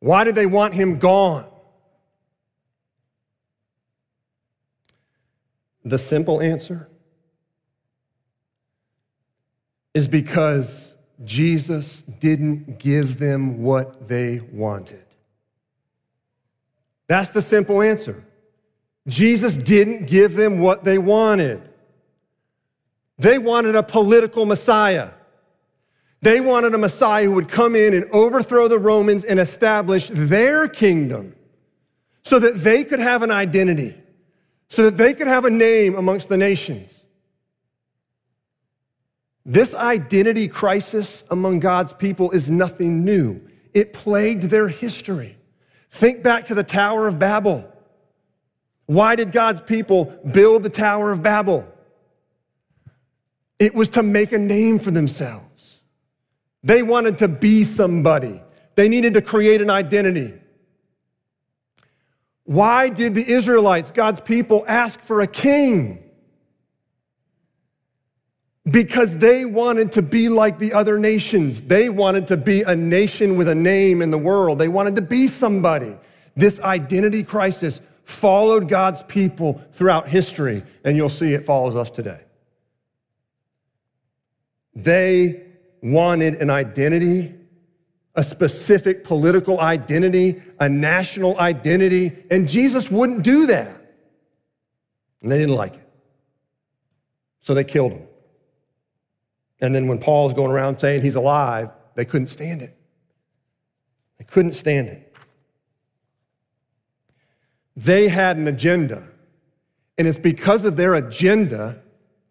Why 0.00 0.24
did 0.24 0.34
they 0.34 0.46
want 0.46 0.74
him 0.74 0.98
gone? 0.98 1.46
The 5.84 5.98
simple 5.98 6.40
answer 6.40 6.88
is 9.94 10.08
because 10.08 10.94
Jesus 11.24 12.02
didn't 12.02 12.78
give 12.78 13.18
them 13.18 13.62
what 13.62 14.08
they 14.08 14.40
wanted. 14.52 15.04
That's 17.08 17.30
the 17.30 17.42
simple 17.42 17.82
answer. 17.82 18.24
Jesus 19.06 19.56
didn't 19.56 20.06
give 20.06 20.34
them 20.34 20.60
what 20.60 20.84
they 20.84 20.98
wanted. 20.98 21.68
They 23.18 23.36
wanted 23.38 23.74
a 23.74 23.82
political 23.82 24.46
Messiah. 24.46 25.10
They 26.22 26.40
wanted 26.40 26.74
a 26.74 26.78
Messiah 26.78 27.24
who 27.24 27.32
would 27.32 27.48
come 27.48 27.74
in 27.74 27.94
and 27.94 28.04
overthrow 28.12 28.68
the 28.68 28.78
Romans 28.78 29.24
and 29.24 29.40
establish 29.40 30.08
their 30.12 30.68
kingdom 30.68 31.34
so 32.22 32.38
that 32.38 32.56
they 32.56 32.84
could 32.84 33.00
have 33.00 33.22
an 33.22 33.30
identity, 33.30 33.96
so 34.68 34.84
that 34.84 34.96
they 34.98 35.14
could 35.14 35.28
have 35.28 35.46
a 35.46 35.50
name 35.50 35.94
amongst 35.94 36.28
the 36.28 36.36
nations. 36.36 36.92
This 39.46 39.74
identity 39.74 40.46
crisis 40.46 41.24
among 41.30 41.60
God's 41.60 41.94
people 41.94 42.30
is 42.32 42.50
nothing 42.50 43.04
new. 43.04 43.40
It 43.72 43.94
plagued 43.94 44.44
their 44.44 44.68
history. 44.68 45.38
Think 45.90 46.22
back 46.22 46.46
to 46.46 46.54
the 46.54 46.62
Tower 46.62 47.08
of 47.08 47.18
Babel. 47.18 47.66
Why 48.86 49.16
did 49.16 49.32
God's 49.32 49.62
people 49.62 50.14
build 50.32 50.62
the 50.62 50.70
Tower 50.70 51.10
of 51.10 51.22
Babel? 51.22 51.66
It 53.58 53.74
was 53.74 53.88
to 53.90 54.02
make 54.02 54.32
a 54.32 54.38
name 54.38 54.78
for 54.78 54.90
themselves. 54.90 55.49
They 56.62 56.82
wanted 56.82 57.18
to 57.18 57.28
be 57.28 57.64
somebody. 57.64 58.42
They 58.74 58.88
needed 58.88 59.14
to 59.14 59.22
create 59.22 59.60
an 59.60 59.70
identity. 59.70 60.34
Why 62.44 62.88
did 62.88 63.14
the 63.14 63.26
Israelites, 63.26 63.90
God's 63.90 64.20
people, 64.20 64.64
ask 64.66 65.00
for 65.00 65.20
a 65.20 65.26
king? 65.26 66.02
Because 68.70 69.16
they 69.16 69.44
wanted 69.44 69.92
to 69.92 70.02
be 70.02 70.28
like 70.28 70.58
the 70.58 70.72
other 70.72 70.98
nations. 70.98 71.62
They 71.62 71.88
wanted 71.88 72.26
to 72.28 72.36
be 72.36 72.62
a 72.62 72.76
nation 72.76 73.36
with 73.36 73.48
a 73.48 73.54
name 73.54 74.02
in 74.02 74.10
the 74.10 74.18
world. 74.18 74.58
They 74.58 74.68
wanted 74.68 74.96
to 74.96 75.02
be 75.02 75.28
somebody. 75.28 75.96
This 76.36 76.60
identity 76.60 77.22
crisis 77.22 77.80
followed 78.04 78.68
God's 78.68 79.02
people 79.04 79.62
throughout 79.72 80.08
history, 80.08 80.62
and 80.84 80.96
you'll 80.96 81.08
see 81.08 81.32
it 81.32 81.46
follows 81.46 81.76
us 81.76 81.90
today. 81.90 82.24
They 84.74 85.49
wanted 85.82 86.34
an 86.36 86.50
identity, 86.50 87.34
a 88.14 88.24
specific 88.24 89.04
political 89.04 89.60
identity, 89.60 90.42
a 90.58 90.68
national 90.68 91.38
identity, 91.38 92.12
and 92.30 92.48
Jesus 92.48 92.90
wouldn't 92.90 93.22
do 93.22 93.46
that. 93.46 93.68
And 95.22 95.30
they 95.30 95.38
didn't 95.38 95.56
like 95.56 95.74
it. 95.74 95.88
So 97.40 97.54
they 97.54 97.64
killed 97.64 97.92
him. 97.92 98.06
And 99.60 99.74
then 99.74 99.88
when 99.88 99.98
Paul's 99.98 100.34
going 100.34 100.50
around 100.50 100.78
saying 100.78 101.02
he's 101.02 101.14
alive, 101.14 101.70
they 101.94 102.04
couldn't 102.04 102.28
stand 102.28 102.62
it. 102.62 102.76
They 104.18 104.24
couldn't 104.24 104.52
stand 104.52 104.88
it. 104.88 105.14
They 107.76 108.08
had 108.08 108.36
an 108.36 108.46
agenda. 108.46 109.08
And 109.98 110.08
it's 110.08 110.18
because 110.18 110.64
of 110.64 110.76
their 110.76 110.94
agenda 110.94 111.82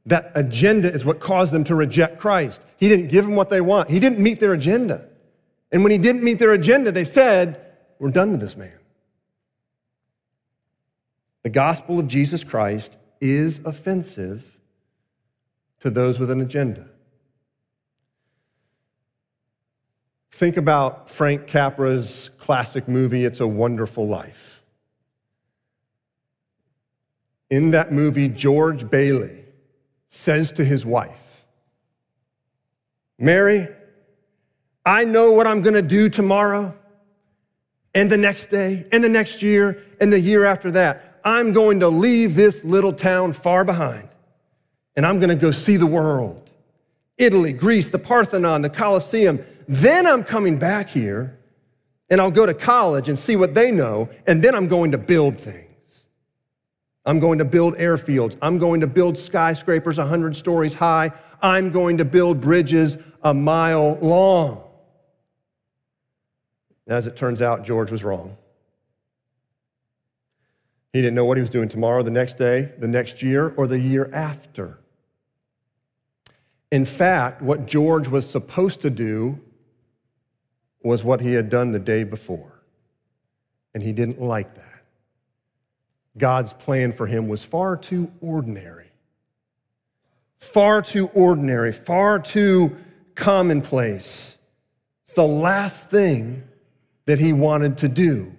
that 0.05 0.31
agenda 0.35 0.91
is 0.91 1.05
what 1.05 1.19
caused 1.19 1.53
them 1.53 1.63
to 1.65 1.75
reject 1.75 2.19
Christ. 2.19 2.65
He 2.77 2.87
didn't 2.87 3.07
give 3.07 3.25
them 3.25 3.35
what 3.35 3.49
they 3.49 3.61
want. 3.61 3.89
He 3.89 3.99
didn't 3.99 4.19
meet 4.19 4.39
their 4.39 4.53
agenda. 4.53 5.07
And 5.71 5.83
when 5.83 5.91
he 5.91 5.97
didn't 5.97 6.23
meet 6.23 6.39
their 6.39 6.53
agenda, 6.53 6.91
they 6.91 7.03
said, 7.03 7.63
We're 7.99 8.11
done 8.11 8.31
with 8.31 8.41
this 8.41 8.57
man. 8.57 8.79
The 11.43 11.49
gospel 11.49 11.99
of 11.99 12.07
Jesus 12.07 12.43
Christ 12.43 12.97
is 13.21 13.59
offensive 13.65 14.57
to 15.79 15.89
those 15.89 16.19
with 16.19 16.31
an 16.31 16.41
agenda. 16.41 16.89
Think 20.31 20.57
about 20.57 21.09
Frank 21.09 21.47
Capra's 21.47 22.31
classic 22.37 22.87
movie, 22.87 23.25
It's 23.25 23.39
a 23.39 23.47
Wonderful 23.47 24.07
Life. 24.07 24.63
In 27.49 27.71
that 27.71 27.91
movie, 27.91 28.29
George 28.29 28.89
Bailey 28.89 29.38
says 30.09 30.51
to 30.53 30.65
his 30.65 30.85
wife, 30.85 31.45
Mary, 33.17 33.67
I 34.85 35.05
know 35.05 35.31
what 35.31 35.47
I'm 35.47 35.61
gonna 35.61 35.81
do 35.81 36.09
tomorrow 36.09 36.75
and 37.93 38.09
the 38.09 38.17
next 38.17 38.47
day 38.47 38.85
and 38.91 39.03
the 39.03 39.09
next 39.09 39.41
year 39.41 39.83
and 40.01 40.11
the 40.11 40.19
year 40.19 40.45
after 40.45 40.71
that. 40.71 41.21
I'm 41.23 41.53
going 41.53 41.81
to 41.81 41.89
leave 41.89 42.35
this 42.35 42.63
little 42.63 42.93
town 42.93 43.33
far 43.33 43.63
behind 43.65 44.09
and 44.95 45.05
I'm 45.05 45.19
gonna 45.19 45.35
go 45.35 45.51
see 45.51 45.77
the 45.77 45.87
world 45.87 46.49
Italy, 47.17 47.51
Greece, 47.51 47.89
the 47.89 47.99
Parthenon, 47.99 48.61
the 48.61 48.69
Colosseum. 48.69 49.39
Then 49.67 50.07
I'm 50.07 50.23
coming 50.23 50.57
back 50.57 50.87
here 50.87 51.37
and 52.09 52.19
I'll 52.19 52.31
go 52.31 52.45
to 52.45 52.53
college 52.53 53.09
and 53.09 53.19
see 53.19 53.35
what 53.35 53.53
they 53.53 53.71
know, 53.71 54.09
and 54.25 54.43
then 54.43 54.55
I'm 54.55 54.67
going 54.67 54.91
to 54.91 54.97
build 54.97 55.37
things. 55.37 55.68
I'm 57.09 57.19
going 57.19 57.39
to 57.39 57.45
build 57.45 57.73
airfields. 57.77 58.37
I'm 58.39 58.59
going 58.59 58.81
to 58.81 58.87
build 58.87 59.17
skyscrapers 59.17 59.97
100 59.97 60.35
stories 60.35 60.75
high. 60.75 61.09
I'm 61.41 61.71
going 61.71 61.97
to 61.97 62.05
build 62.05 62.39
bridges 62.39 62.99
a 63.23 63.33
mile 63.33 63.97
long. 63.99 64.63
As 66.87 67.07
it 67.07 67.17
turns 67.17 67.41
out, 67.41 67.65
George 67.65 67.89
was 67.89 68.03
wrong. 68.03 68.37
He 70.93 71.01
didn't 71.01 71.15
know 71.15 71.25
what 71.25 71.35
he 71.35 71.41
was 71.41 71.49
doing 71.49 71.67
tomorrow, 71.67 72.03
the 72.03 72.11
next 72.11 72.35
day, 72.35 72.73
the 72.77 72.87
next 72.87 73.23
year, 73.23 73.55
or 73.57 73.65
the 73.65 73.79
year 73.79 74.11
after. 74.13 74.79
In 76.71 76.85
fact, 76.85 77.41
what 77.41 77.65
George 77.65 78.07
was 78.07 78.29
supposed 78.29 78.81
to 78.81 78.91
do 78.91 79.41
was 80.83 81.03
what 81.03 81.21
he 81.21 81.33
had 81.33 81.49
done 81.49 81.71
the 81.71 81.79
day 81.79 82.03
before. 82.03 82.61
And 83.73 83.81
he 83.81 83.93
didn't 83.93 84.21
like 84.21 84.53
that. 84.53 84.68
God's 86.19 86.53
plan 86.53 86.91
for 86.91 87.07
him 87.07 87.27
was 87.27 87.43
far 87.43 87.75
too 87.75 88.11
ordinary, 88.21 88.91
far 90.37 90.81
too 90.81 91.07
ordinary, 91.15 91.71
far 91.71 92.19
too 92.19 92.77
commonplace. 93.15 94.37
It's 95.03 95.13
the 95.13 95.23
last 95.23 95.89
thing 95.89 96.43
that 97.05 97.17
he 97.17 97.33
wanted 97.33 97.77
to 97.79 97.87
do. 97.87 98.35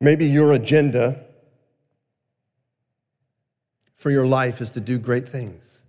Maybe 0.00 0.26
your 0.26 0.52
agenda 0.52 1.26
for 3.96 4.10
your 4.10 4.26
life 4.26 4.62
is 4.62 4.70
to 4.70 4.80
do 4.80 4.98
great 4.98 5.28
things. 5.28 5.79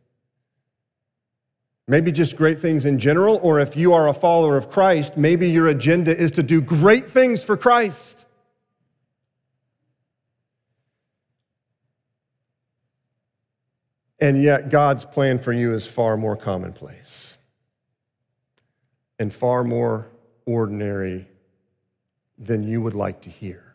Maybe 1.88 2.12
just 2.12 2.36
great 2.36 2.60
things 2.60 2.86
in 2.86 3.00
general, 3.00 3.40
or 3.42 3.60
if 3.60 3.76
you 3.76 3.94
are 3.94 4.08
a 4.08 4.14
follower 4.14 4.56
of 4.56 4.70
Christ, 4.70 5.18
maybe 5.18 5.50
your 5.50 5.68
agenda 5.68 6.16
is 6.16 6.32
to 6.32 6.44
do 6.44 6.62
great 6.62 7.06
things 7.06 7.44
for 7.44 7.58
Christ. 7.58 8.26
And 14.20 14.42
yet, 14.42 14.70
God's 14.70 15.04
plan 15.04 15.40
for 15.40 15.52
you 15.52 15.74
is 15.74 15.88
far 15.88 16.16
more 16.16 16.38
commonplace 16.38 17.40
and 19.18 19.34
far 19.34 19.64
more 19.64 20.12
ordinary 20.46 21.28
than 22.38 22.64
you 22.64 22.82
would 22.82 22.94
like 22.94 23.22
to 23.22 23.30
hear. 23.30 23.71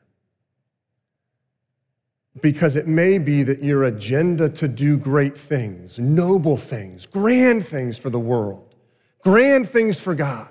Because 2.40 2.76
it 2.76 2.86
may 2.86 3.18
be 3.18 3.42
that 3.44 3.62
your 3.62 3.84
agenda 3.84 4.48
to 4.50 4.68
do 4.68 4.98
great 4.98 5.36
things, 5.36 5.98
noble 5.98 6.56
things, 6.56 7.06
grand 7.06 7.66
things 7.66 7.98
for 7.98 8.10
the 8.10 8.20
world, 8.20 8.74
grand 9.22 9.68
things 9.68 9.98
for 9.98 10.14
God, 10.14 10.48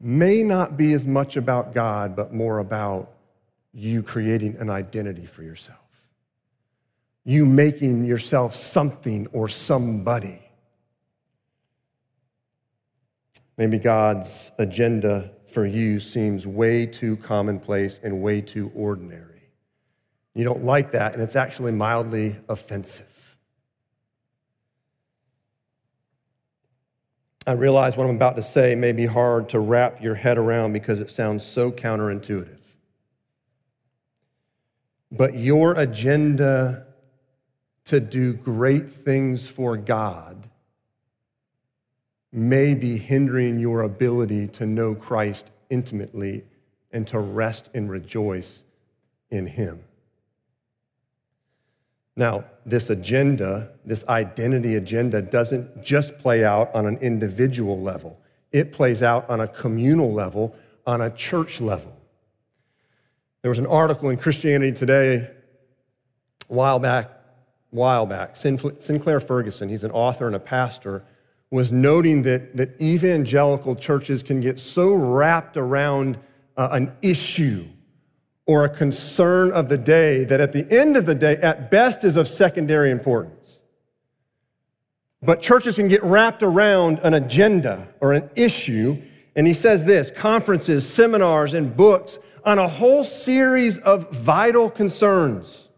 may 0.00 0.42
not 0.42 0.76
be 0.76 0.94
as 0.94 1.06
much 1.06 1.36
about 1.36 1.74
God, 1.74 2.16
but 2.16 2.32
more 2.32 2.58
about 2.58 3.12
you 3.72 4.02
creating 4.02 4.56
an 4.56 4.70
identity 4.70 5.26
for 5.26 5.42
yourself. 5.42 5.78
You 7.24 7.44
making 7.44 8.06
yourself 8.06 8.54
something 8.54 9.26
or 9.32 9.48
somebody. 9.48 10.40
Maybe 13.58 13.76
God's 13.76 14.52
agenda 14.58 15.32
for 15.46 15.66
you 15.66 16.00
seems 16.00 16.46
way 16.46 16.86
too 16.86 17.18
commonplace 17.18 18.00
and 18.02 18.22
way 18.22 18.40
too 18.40 18.72
ordinary. 18.74 19.29
You 20.34 20.44
don't 20.44 20.64
like 20.64 20.92
that, 20.92 21.14
and 21.14 21.22
it's 21.22 21.36
actually 21.36 21.72
mildly 21.72 22.36
offensive. 22.48 23.36
I 27.46 27.52
realize 27.52 27.96
what 27.96 28.06
I'm 28.06 28.14
about 28.14 28.36
to 28.36 28.42
say 28.42 28.74
may 28.74 28.92
be 28.92 29.06
hard 29.06 29.48
to 29.50 29.58
wrap 29.58 30.00
your 30.02 30.14
head 30.14 30.38
around 30.38 30.72
because 30.72 31.00
it 31.00 31.10
sounds 31.10 31.44
so 31.44 31.72
counterintuitive. 31.72 32.58
But 35.10 35.34
your 35.34 35.72
agenda 35.72 36.86
to 37.86 37.98
do 37.98 38.34
great 38.34 38.86
things 38.86 39.48
for 39.48 39.76
God 39.76 40.48
may 42.30 42.74
be 42.74 42.98
hindering 42.98 43.58
your 43.58 43.82
ability 43.82 44.46
to 44.46 44.66
know 44.66 44.94
Christ 44.94 45.50
intimately 45.70 46.44
and 46.92 47.06
to 47.08 47.18
rest 47.18 47.68
and 47.74 47.90
rejoice 47.90 48.62
in 49.30 49.48
Him. 49.48 49.82
Now, 52.20 52.44
this 52.66 52.90
agenda, 52.90 53.70
this 53.86 54.06
identity 54.06 54.74
agenda, 54.74 55.22
doesn't 55.22 55.82
just 55.82 56.18
play 56.18 56.44
out 56.44 56.72
on 56.74 56.84
an 56.84 56.98
individual 56.98 57.80
level, 57.80 58.20
it 58.52 58.72
plays 58.72 59.02
out 59.02 59.28
on 59.30 59.40
a 59.40 59.48
communal 59.48 60.12
level, 60.12 60.54
on 60.86 61.00
a 61.00 61.08
church 61.08 61.62
level. 61.62 61.96
There 63.40 63.48
was 63.48 63.58
an 63.58 63.64
article 63.64 64.10
in 64.10 64.18
Christianity 64.18 64.72
Today 64.72 65.30
a 66.50 66.54
while 66.54 66.78
back, 66.78 67.10
while 67.70 68.04
back. 68.04 68.36
Sinclair 68.36 69.18
Ferguson, 69.20 69.70
he's 69.70 69.82
an 69.82 69.90
author 69.92 70.26
and 70.26 70.36
a 70.36 70.40
pastor, 70.40 71.02
was 71.50 71.72
noting 71.72 72.20
that, 72.24 72.54
that 72.54 72.78
evangelical 72.82 73.74
churches 73.74 74.22
can 74.22 74.42
get 74.42 74.60
so 74.60 74.92
wrapped 74.92 75.56
around 75.56 76.18
uh, 76.58 76.68
an 76.72 76.92
issue 77.00 77.64
or 78.50 78.64
a 78.64 78.68
concern 78.68 79.52
of 79.52 79.68
the 79.68 79.78
day 79.78 80.24
that 80.24 80.40
at 80.40 80.50
the 80.50 80.66
end 80.76 80.96
of 80.96 81.06
the 81.06 81.14
day, 81.14 81.36
at 81.36 81.70
best, 81.70 82.02
is 82.02 82.16
of 82.16 82.26
secondary 82.26 82.90
importance. 82.90 83.60
But 85.22 85.40
churches 85.40 85.76
can 85.76 85.86
get 85.86 86.02
wrapped 86.02 86.42
around 86.42 86.98
an 87.04 87.14
agenda 87.14 87.86
or 88.00 88.12
an 88.12 88.28
issue. 88.34 89.00
And 89.36 89.46
he 89.46 89.54
says 89.54 89.84
this 89.84 90.10
conferences, 90.10 90.84
seminars, 90.84 91.54
and 91.54 91.76
books 91.76 92.18
on 92.44 92.58
a 92.58 92.66
whole 92.66 93.04
series 93.04 93.78
of 93.78 94.10
vital 94.10 94.68
concerns. 94.68 95.68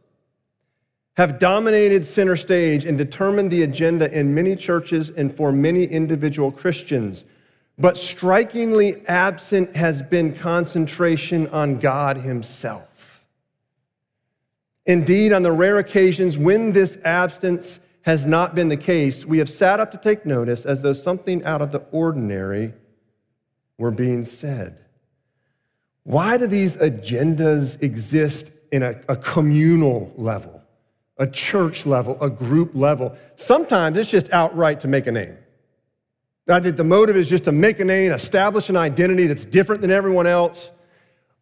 have 1.19 1.39
dominated 1.39 2.03
center 2.07 2.37
stage 2.37 2.87
and 2.87 2.97
determined 2.97 3.51
the 3.51 3.65
agenda 3.65 4.11
in 4.19 4.35
many 4.35 4.57
churches 4.57 5.11
and 5.11 5.31
for 5.31 5.53
many 5.53 5.85
individual 5.85 6.51
Christians. 6.51 7.27
But 7.79 7.97
strikingly 7.97 9.07
absent 9.07 9.77
has 9.77 10.03
been 10.03 10.35
concentration 10.35 11.49
on 11.49 11.79
God 11.79 12.19
Himself. 12.19 13.25
Indeed, 14.85 15.33
on 15.33 15.43
the 15.43 15.53
rare 15.53 15.79
occasions 15.79 16.37
when 16.37 16.73
this 16.73 16.99
absence 17.05 17.81
has 18.03 18.27
not 18.27 18.55
been 18.55 18.69
the 18.69 18.77
case, 18.77 19.25
we 19.25 19.39
have 19.39 19.49
sat 19.49 19.81
up 19.81 19.93
to 19.93 19.99
take 19.99 20.27
notice 20.27 20.65
as 20.67 20.83
though 20.83 20.93
something 20.93 21.45
out 21.45 21.63
of 21.63 21.73
the 21.73 21.79
ordinary 21.93 22.75
were 23.79 23.93
being 23.93 24.25
said. 24.25 24.79
Why 26.03 26.37
do 26.37 26.49
these 26.49 26.77
agendas 26.77 27.81
exist 27.81 28.51
in 28.73 28.83
a, 28.83 29.01
a 29.09 29.17
communal 29.17 30.13
level? 30.17 30.63
a 31.19 31.27
church 31.27 31.87
level, 31.87 32.17
a 32.21 32.29
group 32.29 32.75
level. 32.75 33.17
Sometimes 33.37 33.97
it's 33.97 34.11
just 34.11 34.33
outright 34.33 34.81
to 34.81 34.89
make 34.89 35.07
a 35.07 35.13
name. 35.13 35.37
I 36.53 36.61
think 36.61 36.77
the 36.77 36.85
motive 36.85 37.17
is 37.17 37.29
just 37.29 37.45
to 37.45 37.53
make 37.53 37.81
a 37.81 37.85
name, 37.85 38.12
establish 38.12 38.69
an 38.69 38.77
identity 38.77 39.27
that's 39.27 39.45
different 39.45 39.81
than 39.81 39.91
everyone 39.91 40.27
else. 40.27 40.73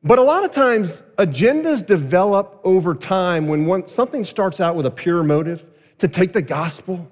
But 0.03 0.19
a 0.19 0.23
lot 0.23 0.45
of 0.45 0.51
times, 0.51 1.03
agendas 1.17 1.85
develop 1.85 2.61
over 2.65 2.95
time 2.95 3.49
when 3.49 3.67
one, 3.67 3.87
something 3.87 4.25
starts 4.25 4.61
out 4.61 4.77
with 4.77 4.87
a 4.87 4.91
pure 4.91 5.23
motive 5.23 5.65
to 5.99 6.09
take 6.09 6.33
the 6.33 6.43
gospel 6.43 7.11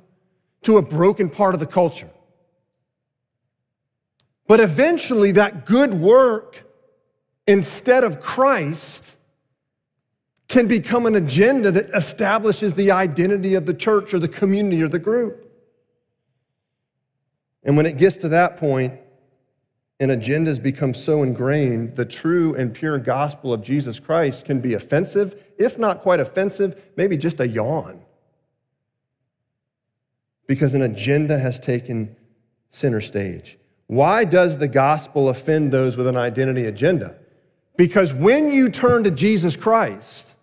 to 0.62 0.78
a 0.78 0.82
broken 0.82 1.28
part 1.28 1.54
of 1.54 1.60
the 1.60 1.66
culture. 1.66 2.10
But 4.46 4.60
eventually, 4.60 5.32
that 5.32 5.66
good 5.66 5.92
work, 5.92 6.64
instead 7.46 8.04
of 8.04 8.20
Christ, 8.20 9.16
can 10.48 10.66
become 10.66 11.04
an 11.04 11.14
agenda 11.14 11.70
that 11.70 11.90
establishes 11.90 12.72
the 12.72 12.90
identity 12.90 13.54
of 13.54 13.66
the 13.66 13.74
church 13.74 14.14
or 14.14 14.18
the 14.18 14.28
community 14.28 14.82
or 14.82 14.88
the 14.88 14.98
group. 14.98 15.47
And 17.68 17.76
when 17.76 17.84
it 17.84 17.98
gets 17.98 18.16
to 18.18 18.30
that 18.30 18.56
point, 18.56 18.94
and 20.00 20.10
agendas 20.10 20.60
become 20.60 20.94
so 20.94 21.22
ingrained, 21.22 21.96
the 21.96 22.06
true 22.06 22.54
and 22.54 22.72
pure 22.72 22.98
gospel 22.98 23.52
of 23.52 23.62
Jesus 23.62 24.00
Christ 24.00 24.46
can 24.46 24.60
be 24.60 24.72
offensive, 24.72 25.44
if 25.58 25.78
not 25.78 26.00
quite 26.00 26.18
offensive, 26.18 26.82
maybe 26.96 27.18
just 27.18 27.40
a 27.40 27.46
yawn. 27.46 28.00
Because 30.46 30.72
an 30.72 30.80
agenda 30.80 31.38
has 31.38 31.60
taken 31.60 32.16
center 32.70 33.02
stage. 33.02 33.58
Why 33.86 34.24
does 34.24 34.56
the 34.56 34.68
gospel 34.68 35.28
offend 35.28 35.70
those 35.70 35.94
with 35.94 36.06
an 36.06 36.16
identity 36.16 36.64
agenda? 36.64 37.18
Because 37.76 38.14
when 38.14 38.50
you 38.50 38.70
turn 38.70 39.04
to 39.04 39.10
Jesus 39.10 39.56
Christ, 39.56 40.36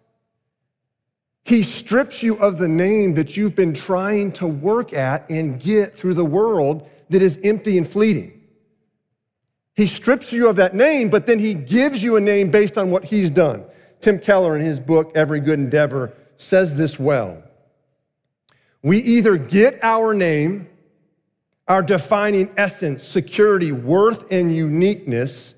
he 1.44 1.64
strips 1.64 2.22
you 2.22 2.36
of 2.38 2.60
the 2.60 2.70
name 2.70 3.16
that 3.16 3.36
you've 3.36 3.56
been 3.56 3.74
trying 3.74 4.32
to 4.34 4.46
work 4.46 4.94
at 4.94 5.28
and 5.28 5.60
get 5.60 5.94
through 5.94 6.14
the 6.14 6.24
world 6.24 6.88
that 7.10 7.22
is 7.22 7.40
empty 7.44 7.78
and 7.78 7.88
fleeting. 7.88 8.42
He 9.76 9.88
strips 9.88 10.32
you 10.32 10.48
of 10.48 10.56
that 10.56 10.74
name, 10.74 11.10
but 11.10 11.28
then 11.28 11.40
he 11.40 11.54
gives 11.54 12.02
you 12.02 12.16
a 12.16 12.22
name 12.22 12.50
based 12.50 12.78
on 12.78 12.92
what 12.92 13.06
he's 13.06 13.30
done. 13.30 13.66
Tim 14.00 14.20
Keller, 14.20 14.56
in 14.56 14.64
his 14.64 14.80
book, 14.80 15.12
Every 15.16 15.40
Good 15.40 15.60
Endeavor, 15.60 16.14
says 16.38 16.76
this 16.76 17.00
well. 17.00 17.44
We 18.82 19.00
either 19.00 19.38
get 19.38 19.84
our 19.84 20.14
name, 20.14 20.70
our 21.68 21.82
defining 21.82 22.52
essence, 22.56 23.04
security, 23.04 23.72
worth, 23.72 24.32
and 24.32 24.56
uniqueness 24.56 25.56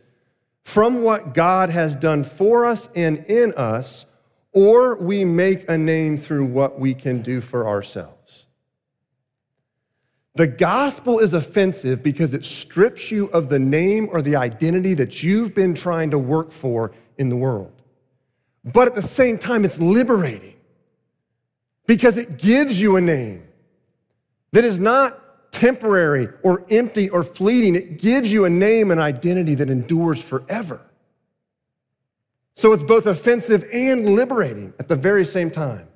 from 0.64 1.04
what 1.04 1.34
God 1.34 1.70
has 1.70 1.96
done 1.96 2.24
for 2.24 2.66
us 2.66 2.90
and 2.96 3.20
in 3.26 3.54
us, 3.54 4.06
or 4.54 4.98
we 4.98 5.26
make 5.26 5.70
a 5.70 5.78
name 5.78 6.18
through 6.18 6.46
what 6.46 6.80
we 6.80 6.94
can 6.94 7.22
do 7.22 7.42
for 7.42 7.68
ourselves. 7.68 8.17
The 10.38 10.46
gospel 10.46 11.18
is 11.18 11.34
offensive 11.34 12.04
because 12.04 12.36
it 12.36 12.46
strips 12.46 13.10
you 13.10 13.26
of 13.30 13.50
the 13.50 13.58
name 13.58 14.08
or 14.12 14.22
the 14.22 14.36
identity 14.36 14.94
that 14.94 15.24
you've 15.24 15.56
been 15.56 15.74
trying 15.74 16.12
to 16.12 16.20
work 16.20 16.52
for 16.52 16.94
in 17.18 17.30
the 17.30 17.36
world. 17.36 17.74
But 18.64 18.88
at 18.88 18.94
the 18.94 19.02
same 19.02 19.40
time, 19.40 19.66
it's 19.66 19.80
liberating 19.80 20.54
because 21.88 22.20
it 22.20 22.38
gives 22.38 22.80
you 22.80 22.98
a 22.98 23.02
name 23.02 23.48
that 24.52 24.64
is 24.64 24.80
not 24.80 25.52
temporary 25.52 26.30
or 26.44 26.64
empty 26.70 27.10
or 27.10 27.24
fleeting. 27.24 27.74
It 27.74 27.98
gives 27.98 28.32
you 28.32 28.46
a 28.46 28.50
name 28.50 28.92
and 28.92 29.02
identity 29.02 29.56
that 29.56 29.72
endures 29.72 30.22
forever. 30.22 30.80
So 32.54 32.74
it's 32.74 32.84
both 32.84 33.08
offensive 33.08 33.68
and 33.74 34.16
liberating 34.16 34.76
at 34.78 34.88
the 34.88 34.96
very 34.96 35.26
same 35.26 35.50
time 35.50 35.88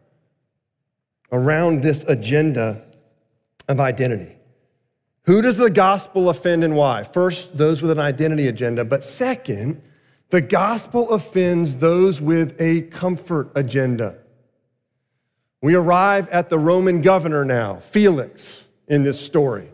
around 1.31 1.83
this 1.83 2.03
agenda 2.07 2.87
of 3.71 3.79
identity. 3.79 4.35
Who 5.25 5.41
does 5.41 5.57
the 5.57 5.69
gospel 5.69 6.29
offend 6.29 6.63
and 6.63 6.75
why? 6.75 7.03
First, 7.03 7.57
those 7.57 7.81
with 7.81 7.91
an 7.91 7.99
identity 7.99 8.47
agenda, 8.47 8.83
but 8.83 9.03
second, 9.03 9.81
the 10.29 10.41
gospel 10.41 11.09
offends 11.11 11.77
those 11.77 12.19
with 12.19 12.59
a 12.59 12.81
comfort 12.83 13.51
agenda. 13.55 14.17
We 15.61 15.75
arrive 15.75 16.27
at 16.29 16.49
the 16.49 16.57
Roman 16.57 17.01
governor 17.01 17.45
now, 17.45 17.75
Felix, 17.75 18.67
in 18.87 19.03
this 19.03 19.23
story. 19.23 19.69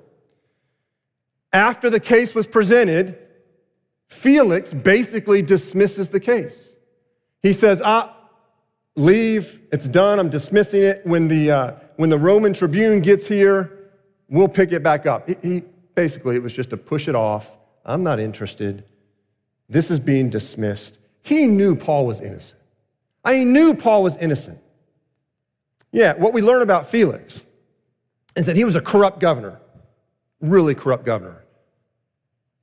After 1.54 1.90
the 1.90 2.00
case 2.00 2.36
was 2.36 2.46
presented, 2.46 3.18
Felix 4.10 4.74
basically 4.74 5.42
dismisses 5.42 6.10
the 6.10 6.20
case. 6.20 6.76
He 7.42 7.54
says, 7.54 7.82
ah, 7.84 8.16
leave, 8.96 9.62
it's 9.72 9.88
done, 9.88 10.20
I'm 10.20 10.30
dismissing 10.30 10.84
it. 10.84 11.02
When 11.06 11.30
the, 11.30 11.52
uh, 11.52 11.72
when 11.96 12.10
the 12.10 12.18
Roman 12.18 12.54
tribune 12.54 13.00
gets 13.02 13.28
here, 13.28 13.77
we'll 14.30 14.48
pick 14.48 14.72
it 14.72 14.84
back 14.84 15.06
up. 15.06 15.30
He, 15.44 15.64
basically, 15.96 16.36
it 16.36 16.44
was 16.44 16.54
just 16.54 16.70
to 16.72 16.78
push 16.78 17.08
it 17.08 17.16
off. 17.16 17.58
I'm 17.86 18.04
not 18.04 18.20
interested. 18.20 18.84
This 19.70 19.92
is 19.92 20.00
being 20.00 20.30
dismissed. 20.30 20.98
He 21.24 21.48
knew 21.48 21.76
Paul 21.76 22.06
was 22.06 22.22
innocent. 22.22 22.62
I 23.24 23.44
knew 23.44 23.74
Paul 23.74 24.04
was 24.04 24.16
innocent. 24.18 24.60
Yeah, 25.92 26.14
what 26.14 26.34
we 26.34 26.42
learn 26.42 26.62
about 26.62 26.88
Felix 26.88 27.46
is 28.36 28.46
that 28.46 28.56
he 28.56 28.64
was 28.64 28.76
a 28.76 28.82
corrupt 28.82 29.20
governor, 29.20 29.60
really 30.42 30.76
corrupt 30.76 31.06
governor. 31.06 31.44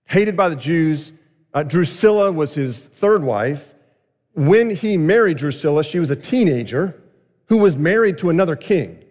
Hated 0.07 0.37
by 0.37 0.49
the 0.49 0.57
Jews. 0.57 1.13
Uh, 1.53 1.63
Drusilla 1.63 2.33
was 2.33 2.55
his 2.55 2.87
third 2.87 3.23
wife 3.23 3.75
when 4.35 4.71
he 4.71 4.97
married 4.97 5.39
Drusilla, 5.39 5.85
she 5.85 5.99
was 5.99 6.11
a 6.11 6.17
teenager 6.17 7.01
who 7.47 7.59
was 7.59 7.77
married 7.77 8.19
to 8.19 8.31
another 8.31 8.57
king. 8.57 9.03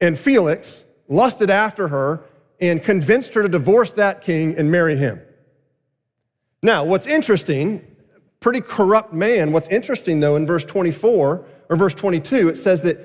And 0.00 0.18
Felix 0.18 0.84
lusted 1.08 1.50
after 1.50 1.88
her 1.88 2.24
and 2.60 2.82
convinced 2.82 3.34
her 3.34 3.42
to 3.42 3.48
divorce 3.48 3.92
that 3.92 4.20
king 4.22 4.56
and 4.56 4.70
marry 4.70 4.96
him. 4.96 5.20
Now, 6.62 6.84
what's 6.84 7.06
interesting, 7.06 7.86
pretty 8.40 8.60
corrupt 8.60 9.12
man, 9.12 9.52
what's 9.52 9.68
interesting 9.68 10.20
though, 10.20 10.36
in 10.36 10.46
verse 10.46 10.64
24 10.64 11.44
or 11.68 11.76
verse 11.76 11.94
22, 11.94 12.48
it 12.48 12.56
says 12.56 12.82
that 12.82 12.98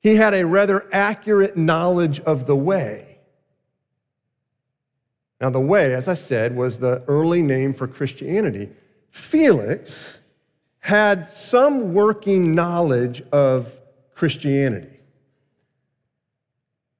he 0.00 0.14
had 0.14 0.32
a 0.32 0.46
rather 0.46 0.88
accurate 0.92 1.56
knowledge 1.56 2.20
of 2.20 2.46
the 2.46 2.56
way. 2.56 3.18
Now, 5.40 5.50
the 5.50 5.60
way, 5.60 5.94
as 5.94 6.08
I 6.08 6.14
said, 6.14 6.56
was 6.56 6.78
the 6.78 7.04
early 7.06 7.42
name 7.42 7.72
for 7.72 7.86
Christianity. 7.86 8.70
Felix 9.10 10.20
had 10.80 11.28
some 11.28 11.94
working 11.94 12.52
knowledge 12.52 13.22
of 13.32 13.80
Christianity. 14.14 14.97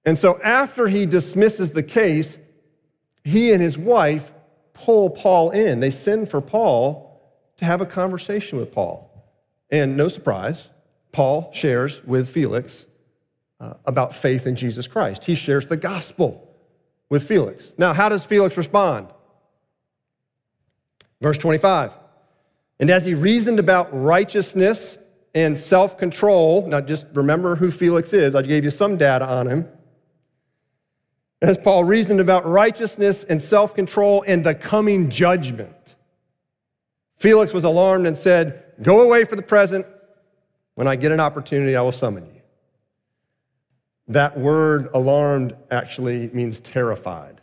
And 0.08 0.16
so 0.16 0.40
after 0.40 0.88
he 0.88 1.04
dismisses 1.04 1.72
the 1.72 1.82
case, 1.82 2.38
he 3.24 3.52
and 3.52 3.60
his 3.60 3.76
wife 3.76 4.32
pull 4.72 5.10
Paul 5.10 5.50
in. 5.50 5.80
They 5.80 5.90
send 5.90 6.30
for 6.30 6.40
Paul 6.40 7.20
to 7.58 7.66
have 7.66 7.82
a 7.82 7.84
conversation 7.84 8.58
with 8.58 8.72
Paul. 8.72 9.04
And 9.70 9.98
no 9.98 10.08
surprise, 10.08 10.72
Paul 11.12 11.52
shares 11.52 12.02
with 12.04 12.26
Felix 12.26 12.86
uh, 13.60 13.74
about 13.84 14.14
faith 14.14 14.46
in 14.46 14.56
Jesus 14.56 14.86
Christ. 14.86 15.26
He 15.26 15.34
shares 15.34 15.66
the 15.66 15.76
gospel 15.76 16.56
with 17.10 17.28
Felix. 17.28 17.74
Now, 17.76 17.92
how 17.92 18.08
does 18.08 18.24
Felix 18.24 18.56
respond? 18.56 19.08
Verse 21.20 21.36
25. 21.36 21.92
And 22.80 22.88
as 22.88 23.04
he 23.04 23.12
reasoned 23.12 23.58
about 23.58 23.90
righteousness 23.92 24.96
and 25.34 25.58
self 25.58 25.98
control, 25.98 26.66
now 26.66 26.80
just 26.80 27.04
remember 27.12 27.56
who 27.56 27.70
Felix 27.70 28.14
is, 28.14 28.34
I 28.34 28.40
gave 28.40 28.64
you 28.64 28.70
some 28.70 28.96
data 28.96 29.28
on 29.28 29.46
him. 29.46 29.68
As 31.40 31.56
Paul 31.56 31.84
reasoned 31.84 32.20
about 32.20 32.46
righteousness 32.46 33.24
and 33.24 33.40
self 33.40 33.74
control 33.74 34.24
and 34.26 34.44
the 34.44 34.54
coming 34.54 35.10
judgment, 35.10 35.96
Felix 37.16 37.52
was 37.52 37.64
alarmed 37.64 38.06
and 38.06 38.16
said, 38.16 38.64
Go 38.82 39.02
away 39.02 39.24
for 39.24 39.36
the 39.36 39.42
present. 39.42 39.86
When 40.74 40.86
I 40.86 40.96
get 40.96 41.12
an 41.12 41.20
opportunity, 41.20 41.74
I 41.74 41.82
will 41.82 41.92
summon 41.92 42.24
you. 42.24 42.40
That 44.08 44.38
word 44.38 44.88
alarmed 44.94 45.56
actually 45.70 46.30
means 46.32 46.60
terrified. 46.60 47.40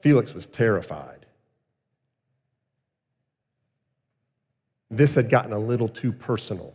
Felix 0.00 0.34
was 0.34 0.46
terrified. 0.46 1.22
this 4.92 5.14
had 5.14 5.30
gotten 5.30 5.52
a 5.52 5.58
little 5.58 5.88
too 5.88 6.12
personal. 6.12 6.74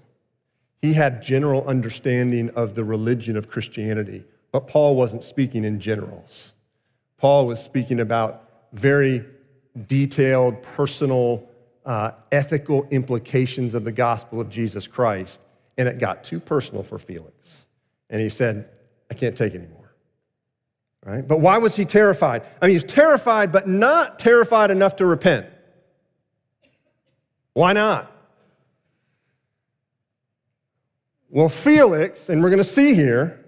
He 0.81 0.93
had 0.93 1.21
general 1.21 1.65
understanding 1.67 2.49
of 2.51 2.75
the 2.75 2.83
religion 2.83 3.37
of 3.37 3.47
Christianity, 3.47 4.25
but 4.51 4.67
Paul 4.67 4.95
wasn't 4.95 5.23
speaking 5.23 5.63
in 5.63 5.79
generals. 5.79 6.53
Paul 7.17 7.47
was 7.47 7.61
speaking 7.61 7.99
about 7.99 8.49
very 8.73 9.25
detailed, 9.87 10.61
personal, 10.61 11.47
uh, 11.85 12.11
ethical 12.31 12.87
implications 12.91 13.73
of 13.73 13.83
the 13.83 13.91
gospel 13.91 14.41
of 14.41 14.49
Jesus 14.49 14.87
Christ, 14.87 15.41
and 15.77 15.87
it 15.87 15.99
got 15.99 16.23
too 16.23 16.39
personal 16.39 16.83
for 16.83 16.97
Felix. 16.97 17.65
And 18.09 18.21
he 18.21 18.29
said, 18.29 18.69
I 19.09 19.13
can't 19.13 19.35
take 19.35 19.53
anymore. 19.55 19.93
Right? 21.05 21.25
But 21.25 21.39
why 21.39 21.57
was 21.57 21.75
he 21.75 21.85
terrified? 21.85 22.43
I 22.61 22.67
mean, 22.67 22.75
he's 22.75 22.83
terrified, 22.83 23.51
but 23.51 23.67
not 23.67 24.19
terrified 24.19 24.71
enough 24.71 24.97
to 24.97 25.05
repent. 25.05 25.47
Why 27.53 27.73
not? 27.73 28.11
Well, 31.29 31.49
Felix, 31.49 32.29
and 32.29 32.41
we're 32.43 32.49
going 32.49 32.57
to 32.57 32.63
see 32.63 32.93
here, 32.93 33.43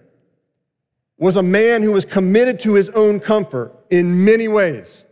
was 1.20 1.36
a 1.36 1.44
man 1.44 1.84
who 1.84 1.92
was 1.92 2.06
committed 2.06 2.62
to 2.62 2.74
his 2.74 2.90
own 2.90 3.20
comfort 3.20 3.76
in 3.92 4.26
many 4.26 4.48
ways. 4.48 5.06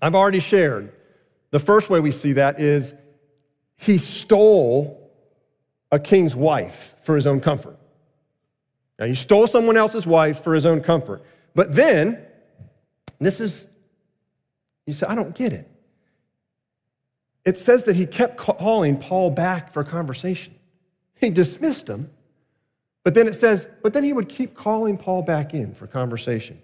I've 0.00 0.14
already 0.14 0.40
shared. 0.40 0.92
The 1.50 1.60
first 1.60 1.90
way 1.90 2.00
we 2.00 2.10
see 2.10 2.32
that 2.32 2.60
is 2.60 2.94
he 3.76 3.98
stole 3.98 5.10
a 5.92 5.98
king's 5.98 6.34
wife 6.34 6.94
for 7.02 7.14
his 7.14 7.26
own 7.26 7.40
comfort. 7.40 7.78
Now, 8.98 9.06
he 9.06 9.14
stole 9.14 9.46
someone 9.46 9.76
else's 9.76 10.06
wife 10.06 10.42
for 10.42 10.54
his 10.54 10.64
own 10.64 10.80
comfort. 10.80 11.22
But 11.54 11.74
then, 11.74 12.18
this 13.18 13.40
is, 13.40 13.68
you 14.86 14.94
say, 14.94 15.06
I 15.06 15.14
don't 15.14 15.34
get 15.34 15.52
it. 15.52 15.70
It 17.44 17.58
says 17.58 17.84
that 17.84 17.96
he 17.96 18.06
kept 18.06 18.38
calling 18.38 18.98
Paul 18.98 19.30
back 19.30 19.70
for 19.70 19.84
conversation. 19.84 20.54
He 21.14 21.30
dismissed 21.30 21.88
him, 21.88 22.10
but 23.06 23.14
then 23.14 23.28
it 23.28 23.36
says, 23.36 23.68
but 23.84 23.92
then 23.92 24.02
he 24.02 24.12
would 24.12 24.28
keep 24.28 24.56
calling 24.56 24.98
Paul 24.98 25.22
back 25.22 25.54
in 25.54 25.74
for 25.74 25.86
conversation. 25.86 26.60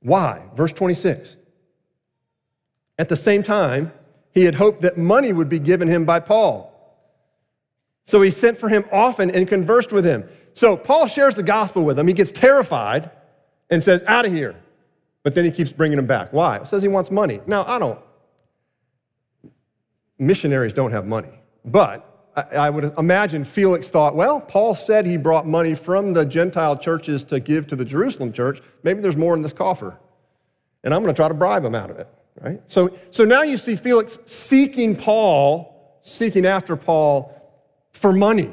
Why? 0.00 0.42
Verse 0.56 0.72
26. 0.72 1.36
At 2.98 3.08
the 3.08 3.14
same 3.14 3.44
time, 3.44 3.92
he 4.34 4.46
had 4.46 4.56
hoped 4.56 4.80
that 4.80 4.96
money 4.96 5.32
would 5.32 5.48
be 5.48 5.60
given 5.60 5.86
him 5.86 6.04
by 6.04 6.18
Paul. 6.18 6.74
So 8.02 8.20
he 8.20 8.32
sent 8.32 8.58
for 8.58 8.68
him 8.68 8.82
often 8.90 9.30
and 9.30 9.46
conversed 9.46 9.92
with 9.92 10.04
him. 10.04 10.28
So 10.54 10.76
Paul 10.76 11.06
shares 11.06 11.36
the 11.36 11.44
gospel 11.44 11.84
with 11.84 11.96
him. 12.00 12.08
He 12.08 12.14
gets 12.14 12.32
terrified 12.32 13.08
and 13.70 13.80
says, 13.80 14.02
Out 14.08 14.26
of 14.26 14.32
here. 14.32 14.56
But 15.22 15.36
then 15.36 15.44
he 15.44 15.52
keeps 15.52 15.70
bringing 15.70 16.00
him 16.00 16.06
back. 16.06 16.32
Why? 16.32 16.56
It 16.56 16.66
says 16.66 16.82
he 16.82 16.88
wants 16.88 17.12
money. 17.12 17.42
Now, 17.46 17.62
I 17.64 17.78
don't. 17.78 18.00
Missionaries 20.18 20.72
don't 20.72 20.90
have 20.90 21.06
money. 21.06 21.38
But 21.64 22.07
I 22.52 22.70
would 22.70 22.92
imagine 22.98 23.44
Felix 23.44 23.88
thought, 23.88 24.14
well, 24.14 24.40
Paul 24.40 24.74
said 24.74 25.06
he 25.06 25.16
brought 25.16 25.46
money 25.46 25.74
from 25.74 26.12
the 26.12 26.24
Gentile 26.24 26.76
churches 26.76 27.24
to 27.24 27.40
give 27.40 27.66
to 27.68 27.76
the 27.76 27.84
Jerusalem 27.84 28.32
church. 28.32 28.60
Maybe 28.82 29.00
there's 29.00 29.16
more 29.16 29.34
in 29.34 29.42
this 29.42 29.52
coffer. 29.52 29.98
And 30.84 30.94
I'm 30.94 31.02
going 31.02 31.14
to 31.14 31.18
try 31.18 31.28
to 31.28 31.34
bribe 31.34 31.64
him 31.64 31.74
out 31.74 31.90
of 31.90 31.98
it, 31.98 32.08
right? 32.40 32.60
So, 32.66 32.96
so 33.10 33.24
now 33.24 33.42
you 33.42 33.56
see 33.56 33.76
Felix 33.76 34.18
seeking 34.26 34.96
Paul, 34.96 36.00
seeking 36.02 36.46
after 36.46 36.76
Paul 36.76 37.34
for 37.92 38.12
money 38.12 38.50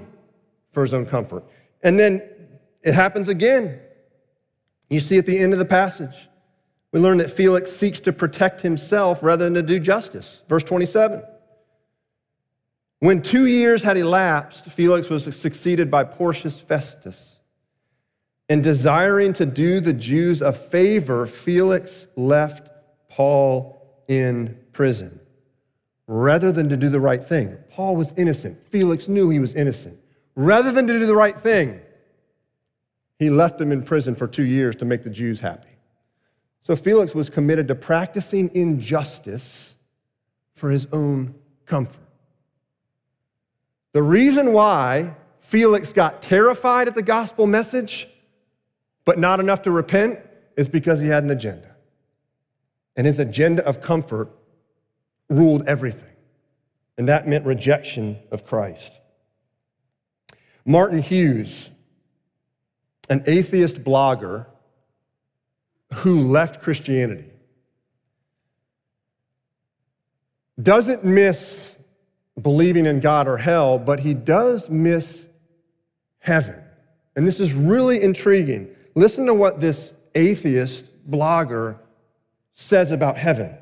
for 0.71 0.81
his 0.81 0.93
own 0.93 1.05
comfort. 1.05 1.43
And 1.83 1.99
then 1.99 2.21
it 2.81 2.93
happens 2.93 3.29
again. 3.29 3.79
You 4.89 4.99
see 4.99 5.17
at 5.17 5.25
the 5.25 5.37
end 5.37 5.53
of 5.53 5.59
the 5.59 5.65
passage, 5.65 6.27
we 6.91 6.99
learn 6.99 7.17
that 7.17 7.29
Felix 7.29 7.71
seeks 7.71 7.99
to 8.01 8.13
protect 8.13 8.61
himself 8.61 9.21
rather 9.21 9.45
than 9.45 9.53
to 9.55 9.61
do 9.61 9.79
justice. 9.79 10.43
Verse 10.47 10.63
27. 10.63 11.23
When 13.05 13.21
two 13.21 13.45
years 13.45 13.83
had 13.83 13.97
elapsed, 13.97 14.65
Felix 14.65 15.11
was 15.11 15.25
succeeded 15.35 15.91
by 15.91 16.05
Porcius 16.05 16.59
Festus. 16.59 17.39
And 18.49 18.63
desiring 18.63 19.31
to 19.33 19.45
do 19.45 19.79
the 19.79 19.93
Jews 19.93 20.41
a 20.41 20.51
favor, 20.51 21.27
Felix 21.27 22.07
left 22.15 22.67
Paul 23.07 23.79
in 24.07 24.59
prison 24.73 25.19
rather 26.07 26.51
than 26.51 26.67
to 26.69 26.77
do 26.77 26.89
the 26.89 26.99
right 26.99 27.23
thing. 27.23 27.55
Paul 27.69 27.95
was 27.95 28.11
innocent. 28.17 28.65
Felix 28.71 29.07
knew 29.07 29.29
he 29.29 29.37
was 29.37 29.53
innocent. 29.53 29.99
Rather 30.35 30.71
than 30.71 30.87
to 30.87 30.97
do 30.97 31.05
the 31.05 31.15
right 31.15 31.35
thing, 31.35 31.79
he 33.19 33.29
left 33.29 33.61
him 33.61 33.71
in 33.71 33.83
prison 33.83 34.15
for 34.15 34.27
two 34.27 34.45
years 34.45 34.75
to 34.77 34.85
make 34.85 35.03
the 35.03 35.11
Jews 35.11 35.41
happy. 35.41 35.77
So 36.63 36.75
Felix 36.75 37.13
was 37.13 37.29
committed 37.29 37.67
to 37.67 37.75
practicing 37.75 38.49
injustice 38.55 39.75
for 40.55 40.71
his 40.71 40.87
own 40.91 41.35
comfort. 41.67 42.04
The 43.95 44.03
reason 44.03 44.51
why 44.51 45.15
Felix 45.39 45.93
got 45.93 46.21
terrified 46.21 46.89
at 46.89 46.95
the 46.95 47.01
gospel 47.01 47.47
message, 47.47 48.09
but 49.05 49.17
not 49.17 49.39
enough 49.39 49.61
to 49.61 49.71
repent, 49.71 50.19
is 50.57 50.67
because 50.67 50.99
he 50.99 51.07
had 51.07 51.23
an 51.23 51.31
agenda. 51.31 51.77
And 52.97 53.07
his 53.07 53.19
agenda 53.19 53.65
of 53.65 53.81
comfort 53.81 54.29
ruled 55.29 55.65
everything. 55.65 56.13
And 56.97 57.07
that 57.07 57.25
meant 57.25 57.45
rejection 57.45 58.19
of 58.31 58.45
Christ. 58.45 58.99
Martin 60.65 61.01
Hughes, 61.01 61.71
an 63.09 63.23
atheist 63.25 63.81
blogger 63.81 64.45
who 65.93 66.21
left 66.21 66.61
Christianity, 66.61 67.31
doesn't 70.61 71.05
miss 71.05 71.74
believing 72.41 72.85
in 72.85 72.99
God 72.99 73.27
or 73.27 73.37
hell, 73.37 73.79
but 73.79 74.01
he 74.01 74.13
does 74.13 74.69
miss 74.69 75.27
heaven. 76.19 76.61
And 77.15 77.25
this 77.25 77.39
is 77.39 77.53
really 77.53 78.01
intriguing. 78.01 78.75
Listen 78.93 79.25
to 79.27 79.33
what 79.33 79.59
this 79.59 79.95
atheist 80.13 80.89
blogger 81.09 81.77
says 82.53 82.91
about 82.91 83.17
heaven. 83.17 83.55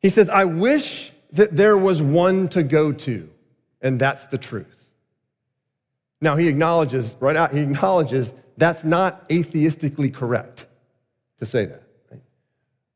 He 0.00 0.08
says, 0.08 0.28
I 0.28 0.44
wish 0.44 1.12
that 1.32 1.56
there 1.56 1.78
was 1.78 2.02
one 2.02 2.48
to 2.48 2.62
go 2.62 2.92
to, 2.92 3.30
and 3.80 4.00
that's 4.00 4.26
the 4.26 4.38
truth. 4.38 4.90
Now, 6.20 6.36
he 6.36 6.48
acknowledges, 6.48 7.16
right 7.20 7.36
out, 7.36 7.52
he 7.52 7.60
acknowledges 7.60 8.32
that's 8.56 8.84
not 8.84 9.28
atheistically 9.28 10.12
correct 10.12 10.66
to 11.38 11.46
say 11.46 11.66
that. 11.66 11.82
Right? 12.10 12.22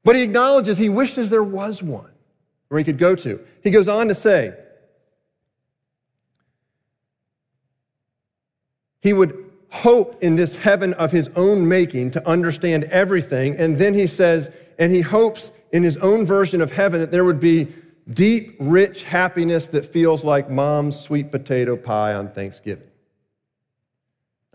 But 0.05 0.17
he 0.17 0.23
acknowledges 0.23 0.79
he 0.79 0.89
wishes 0.89 1.31
there 1.31 1.43
was 1.43 1.83
one 1.83 2.13
where 2.69 2.79
he 2.79 2.85
could 2.85 2.99
go 2.99 3.15
to. 3.15 3.41
He 3.63 3.71
goes 3.71 3.89
on 3.89 4.09
to 4.09 4.15
say, 4.15 4.55
he 9.01 9.13
would 9.13 9.51
hope 9.71 10.23
in 10.23 10.37
this 10.37 10.57
heaven 10.57 10.95
of 10.95 11.13
his 11.13 11.31
own 11.37 11.69
making 11.69 12.11
to 12.13 12.29
understand 12.29 12.85
everything. 12.85 13.57
And 13.57 13.79
then 13.79 13.95
he 13.95 14.07
says, 14.07 14.51
and 14.79 14.93
he 14.93 15.01
hopes 15.01 15.53
in 15.73 15.83
his 15.83 15.97
own 15.99 16.25
version 16.25 16.61
of 16.61 16.73
heaven 16.73 17.01
that 17.01 17.11
there 17.11 17.25
would 17.25 17.41
be 17.41 17.69
deep, 18.11 18.57
rich 18.59 19.05
happiness 19.05 19.67
that 19.69 19.85
feels 19.85 20.25
like 20.25 20.51
mom's 20.51 20.99
sweet 20.99 21.31
potato 21.31 21.77
pie 21.77 22.15
on 22.15 22.31
Thanksgiving. 22.31 22.91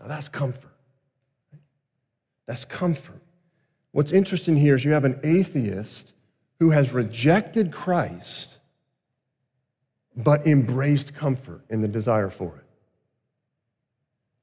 Now 0.00 0.08
that's 0.08 0.28
comfort. 0.28 0.70
That's 2.46 2.64
comfort. 2.64 3.22
What's 3.92 4.12
interesting 4.12 4.56
here 4.56 4.74
is 4.74 4.84
you 4.84 4.92
have 4.92 5.04
an 5.04 5.20
atheist 5.22 6.13
who 6.64 6.70
has 6.70 6.94
rejected 6.94 7.70
Christ 7.70 8.58
but 10.16 10.46
embraced 10.46 11.14
comfort 11.14 11.62
in 11.68 11.82
the 11.82 11.88
desire 11.88 12.30
for 12.30 12.56
it. 12.56 12.64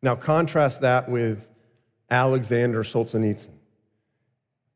Now, 0.03 0.13
contrast 0.13 0.81
that 0.81 1.09
with 1.09 1.49
Alexander 2.11 2.83
Solzhenitsyn. 2.83 3.55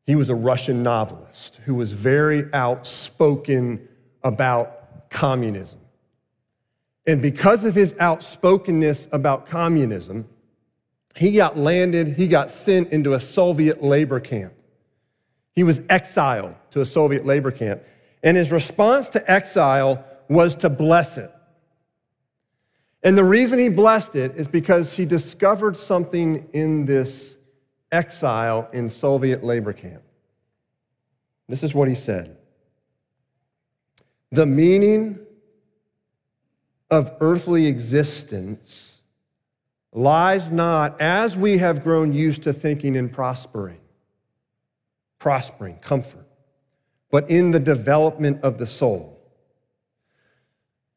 He 0.06 0.16
was 0.16 0.28
a 0.28 0.34
Russian 0.34 0.82
novelist 0.82 1.60
who 1.66 1.76
was 1.76 1.92
very 1.92 2.52
outspoken 2.52 3.86
about 4.24 5.08
communism. 5.08 5.78
And 7.06 7.22
because 7.22 7.64
of 7.64 7.76
his 7.76 7.94
outspokenness 8.00 9.06
about 9.12 9.46
communism, 9.46 10.28
he 11.14 11.30
got 11.30 11.56
landed, 11.56 12.08
he 12.08 12.26
got 12.26 12.50
sent 12.50 12.90
into 12.90 13.14
a 13.14 13.20
Soviet 13.20 13.84
labor 13.84 14.18
camp. 14.18 14.55
He 15.56 15.64
was 15.64 15.80
exiled 15.88 16.54
to 16.70 16.82
a 16.82 16.84
Soviet 16.84 17.24
labor 17.24 17.50
camp. 17.50 17.82
And 18.22 18.36
his 18.36 18.52
response 18.52 19.08
to 19.10 19.30
exile 19.30 20.04
was 20.28 20.54
to 20.56 20.68
bless 20.68 21.16
it. 21.16 21.32
And 23.02 23.16
the 23.16 23.24
reason 23.24 23.58
he 23.58 23.70
blessed 23.70 24.16
it 24.16 24.36
is 24.36 24.48
because 24.48 24.96
he 24.96 25.06
discovered 25.06 25.76
something 25.76 26.48
in 26.52 26.84
this 26.84 27.38
exile 27.90 28.68
in 28.72 28.88
Soviet 28.88 29.42
labor 29.42 29.72
camp. 29.72 30.02
This 31.48 31.62
is 31.62 31.74
what 31.74 31.88
he 31.88 31.94
said 31.94 32.36
The 34.32 34.46
meaning 34.46 35.20
of 36.90 37.12
earthly 37.20 37.66
existence 37.66 39.00
lies 39.92 40.50
not 40.50 41.00
as 41.00 41.36
we 41.36 41.58
have 41.58 41.82
grown 41.82 42.12
used 42.12 42.42
to 42.42 42.52
thinking 42.52 42.96
in 42.96 43.08
prospering 43.08 43.80
prospering, 45.18 45.76
comfort, 45.78 46.26
but 47.10 47.28
in 47.30 47.50
the 47.50 47.60
development 47.60 48.42
of 48.42 48.58
the 48.58 48.66
soul. 48.66 49.16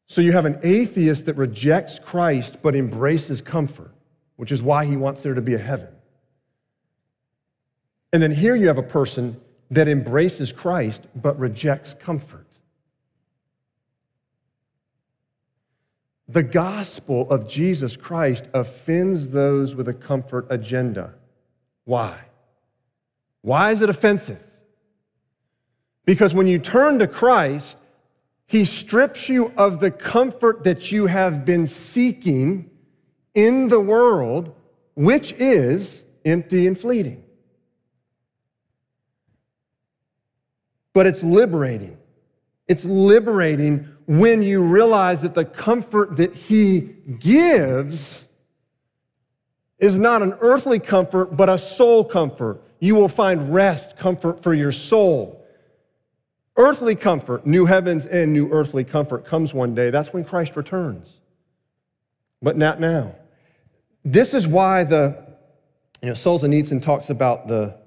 So 0.06 0.20
you 0.20 0.32
have 0.32 0.44
an 0.44 0.58
atheist 0.62 1.26
that 1.26 1.36
rejects 1.36 1.98
Christ 1.98 2.58
but 2.62 2.74
embraces 2.74 3.40
comfort, 3.40 3.94
which 4.36 4.50
is 4.50 4.62
why 4.62 4.84
he 4.84 4.96
wants 4.96 5.22
there 5.22 5.34
to 5.34 5.42
be 5.42 5.54
a 5.54 5.58
heaven. 5.58 5.94
And 8.12 8.22
then 8.22 8.32
here 8.32 8.56
you 8.56 8.66
have 8.66 8.78
a 8.78 8.82
person 8.82 9.40
that 9.70 9.86
embraces 9.86 10.50
Christ 10.50 11.06
but 11.14 11.38
rejects 11.38 11.94
comfort. 11.94 12.46
The 16.28 16.42
gospel 16.42 17.28
of 17.30 17.48
Jesus 17.48 17.96
Christ 17.96 18.48
offends 18.54 19.30
those 19.30 19.74
with 19.74 19.88
a 19.88 19.94
comfort 19.94 20.46
agenda. 20.48 21.14
Why? 21.84 22.29
Why 23.42 23.70
is 23.70 23.80
it 23.82 23.90
offensive? 23.90 24.42
Because 26.04 26.34
when 26.34 26.46
you 26.46 26.58
turn 26.58 26.98
to 26.98 27.06
Christ, 27.06 27.78
he 28.46 28.64
strips 28.64 29.28
you 29.28 29.52
of 29.56 29.80
the 29.80 29.90
comfort 29.90 30.64
that 30.64 30.90
you 30.90 31.06
have 31.06 31.44
been 31.44 31.66
seeking 31.66 32.70
in 33.34 33.68
the 33.68 33.80
world, 33.80 34.54
which 34.94 35.32
is 35.32 36.04
empty 36.24 36.66
and 36.66 36.76
fleeting. 36.76 37.22
But 40.92 41.06
it's 41.06 41.22
liberating. 41.22 41.96
It's 42.66 42.84
liberating 42.84 43.88
when 44.06 44.42
you 44.42 44.64
realize 44.64 45.22
that 45.22 45.34
the 45.34 45.44
comfort 45.44 46.16
that 46.16 46.34
he 46.34 46.80
gives 47.20 48.26
is 49.78 49.98
not 49.98 50.22
an 50.22 50.34
earthly 50.40 50.80
comfort, 50.80 51.36
but 51.36 51.48
a 51.48 51.56
soul 51.56 52.04
comfort. 52.04 52.62
You 52.80 52.94
will 52.94 53.08
find 53.08 53.54
rest, 53.54 53.96
comfort 53.96 54.42
for 54.42 54.54
your 54.54 54.72
soul. 54.72 55.46
Earthly 56.56 56.94
comfort, 56.94 57.46
new 57.46 57.66
heavens 57.66 58.06
and 58.06 58.32
new 58.32 58.50
earthly 58.50 58.84
comfort 58.84 59.24
comes 59.24 59.54
one 59.54 59.74
day. 59.74 59.90
That's 59.90 60.12
when 60.12 60.24
Christ 60.24 60.56
returns. 60.56 61.20
But 62.42 62.56
not 62.56 62.80
now. 62.80 63.14
This 64.04 64.34
is 64.34 64.46
why 64.46 64.84
the, 64.84 65.36
you 66.02 66.08
know, 66.08 66.14
Solzhenitsyn 66.14 66.82
talks 66.82 67.10
about 67.10 67.48
the, 67.48 67.78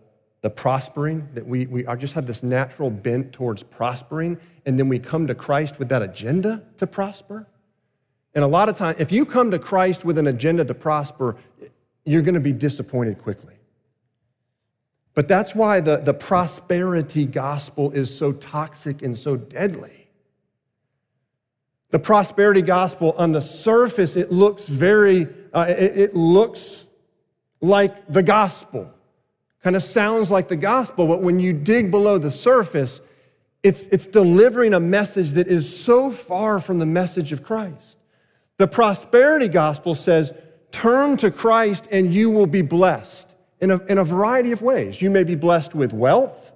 the 0.41 0.49
prospering, 0.49 1.27
that 1.34 1.45
we, 1.45 1.65
we 1.65 1.86
are 1.86 1.97
just 1.97 2.13
have 2.13 2.27
this 2.27 2.43
natural 2.43 2.91
bent 2.91 3.34
towards 3.34 3.63
prospering, 3.63 4.38
and 4.65 4.77
then 4.77 4.89
we 4.89 4.99
come 4.99 5.25
to 5.27 5.36
Christ 5.36 5.79
with 5.79 5.89
that 5.89 6.03
agenda 6.03 6.63
to 6.77 6.86
prosper. 6.86 7.47
And 8.36 8.43
a 8.43 8.47
lot 8.47 8.69
of 8.69 8.77
times, 8.77 8.99
if 8.99 9.12
you 9.12 9.25
come 9.25 9.51
to 9.51 9.60
Christ 9.60 10.06
with 10.06 10.17
an 10.17 10.27
agenda 10.27 10.65
to 10.65 10.73
prosper, 10.73 11.38
you're 12.06 12.21
going 12.21 12.34
to 12.36 12.39
be 12.39 12.53
disappointed 12.53 13.17
quickly. 13.19 13.56
But 15.13 15.28
that's 15.28 15.54
why 15.54 15.80
the, 15.80 15.97
the 15.97 16.13
prosperity 16.13 17.26
gospel 17.26 17.91
is 17.91 18.15
so 18.15 18.32
toxic 18.32 19.02
and 19.02 19.17
so 19.17 19.38
deadly. 19.38 20.08
The 21.91 21.99
prosperity 21.99 22.63
gospel, 22.63 23.13
on 23.17 23.32
the 23.32 23.41
surface, 23.41 24.15
it 24.15 24.32
looks 24.32 24.65
very, 24.65 25.28
uh, 25.54 25.67
it, 25.69 25.97
it 25.97 26.15
looks 26.15 26.88
like 27.62 28.08
the 28.08 28.23
gospel, 28.23 28.91
kind 29.63 29.76
of 29.76 29.84
sounds 29.84 30.32
like 30.32 30.47
the 30.47 30.56
gospel, 30.56 31.08
but 31.08 31.21
when 31.21 31.39
you 31.39 31.54
dig 31.54 31.91
below 31.91 32.17
the 32.17 32.32
surface, 32.32 32.99
it's, 33.62 33.86
it's 33.88 34.08
delivering 34.08 34.73
a 34.73 34.80
message 34.80 35.32
that 35.32 35.47
is 35.47 35.84
so 35.84 36.10
far 36.10 36.60
from 36.60 36.80
the 36.80 36.86
message 36.88 37.32
of 37.32 37.43
Christ. 37.43 37.97
The 38.58 38.67
prosperity 38.67 39.47
gospel 39.47 39.93
says, 39.93 40.34
turn 40.71 41.17
to 41.17 41.30
Christ 41.30 41.88
and 41.91 42.12
you 42.12 42.32
will 42.32 42.47
be 42.47 42.63
blessed 42.63 43.32
in 43.63 43.71
a, 43.71 43.78
in 43.86 43.97
a 43.97 44.04
variety 44.04 44.52
of 44.52 44.62
ways. 44.62 45.02
You 45.02 45.10
may 45.10 45.23
be 45.23 45.36
blessed 45.36 45.73
with 45.73 45.93
wealth, 45.93 46.52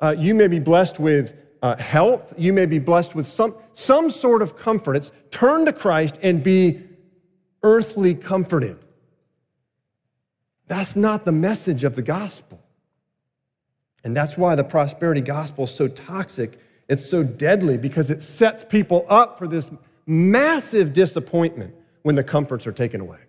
uh, 0.00 0.16
you 0.18 0.34
may 0.34 0.48
be 0.48 0.58
blessed 0.58 0.98
with 0.98 1.32
uh, 1.62 1.76
health, 1.76 2.34
you 2.36 2.52
may 2.52 2.66
be 2.66 2.80
blessed 2.80 3.14
with 3.14 3.28
some, 3.28 3.54
some 3.72 4.10
sort 4.10 4.42
of 4.42 4.58
comfort. 4.58 4.96
It's 4.96 5.12
turn 5.30 5.64
to 5.66 5.72
Christ 5.72 6.18
and 6.24 6.42
be 6.42 6.80
earthly 7.62 8.14
comforted. 8.14 8.78
That's 10.66 10.96
not 10.96 11.24
the 11.24 11.32
message 11.32 11.84
of 11.84 11.94
the 11.94 12.02
gospel. 12.02 12.60
And 14.02 14.16
that's 14.16 14.36
why 14.36 14.56
the 14.56 14.64
prosperity 14.64 15.20
gospel 15.20 15.64
is 15.64 15.70
so 15.70 15.86
toxic. 15.86 16.58
It's 16.88 17.08
so 17.08 17.22
deadly 17.22 17.78
because 17.78 18.10
it 18.10 18.24
sets 18.24 18.64
people 18.64 19.06
up 19.08 19.38
for 19.38 19.46
this 19.46 19.70
massive 20.04 20.94
disappointment 20.94 21.76
when 22.02 22.16
the 22.16 22.24
comforts 22.24 22.66
are 22.66 22.72
taken 22.72 23.00
away 23.00 23.20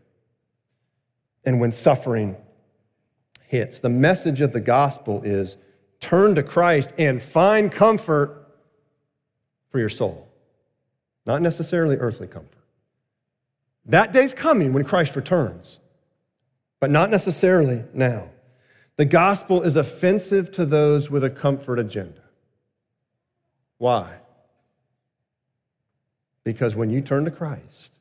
and 1.46 1.62
when 1.62 1.72
suffering 1.72 2.36
hits. 3.52 3.80
The 3.80 3.90
message 3.90 4.40
of 4.40 4.54
the 4.54 4.62
gospel 4.62 5.22
is 5.24 5.58
turn 6.00 6.36
to 6.36 6.42
Christ 6.42 6.94
and 6.98 7.22
find 7.22 7.70
comfort 7.70 8.48
for 9.68 9.78
your 9.78 9.90
soul, 9.90 10.30
not 11.26 11.42
necessarily 11.42 11.98
earthly 11.98 12.28
comfort. 12.28 12.64
That 13.86 14.14
day's 14.14 14.34
coming 14.34 14.72
when 14.72 14.86
Christ 14.86 15.18
returns, 15.18 15.80
but 16.80 16.90
not 16.90 17.10
necessarily 17.10 17.84
now. 17.94 18.30
The 18.96 19.04
gospel 19.04 19.64
is 19.64 19.76
offensive 19.76 20.50
to 20.54 20.66
those 20.66 21.12
with 21.12 21.24
a 21.26 21.30
comfort 21.30 21.78
agenda. 21.78 22.24
Why? 23.80 24.20
Because 26.46 26.74
when 26.74 26.90
you 26.90 27.02
turn 27.02 27.26
to 27.26 27.32
Christ, 27.32 27.96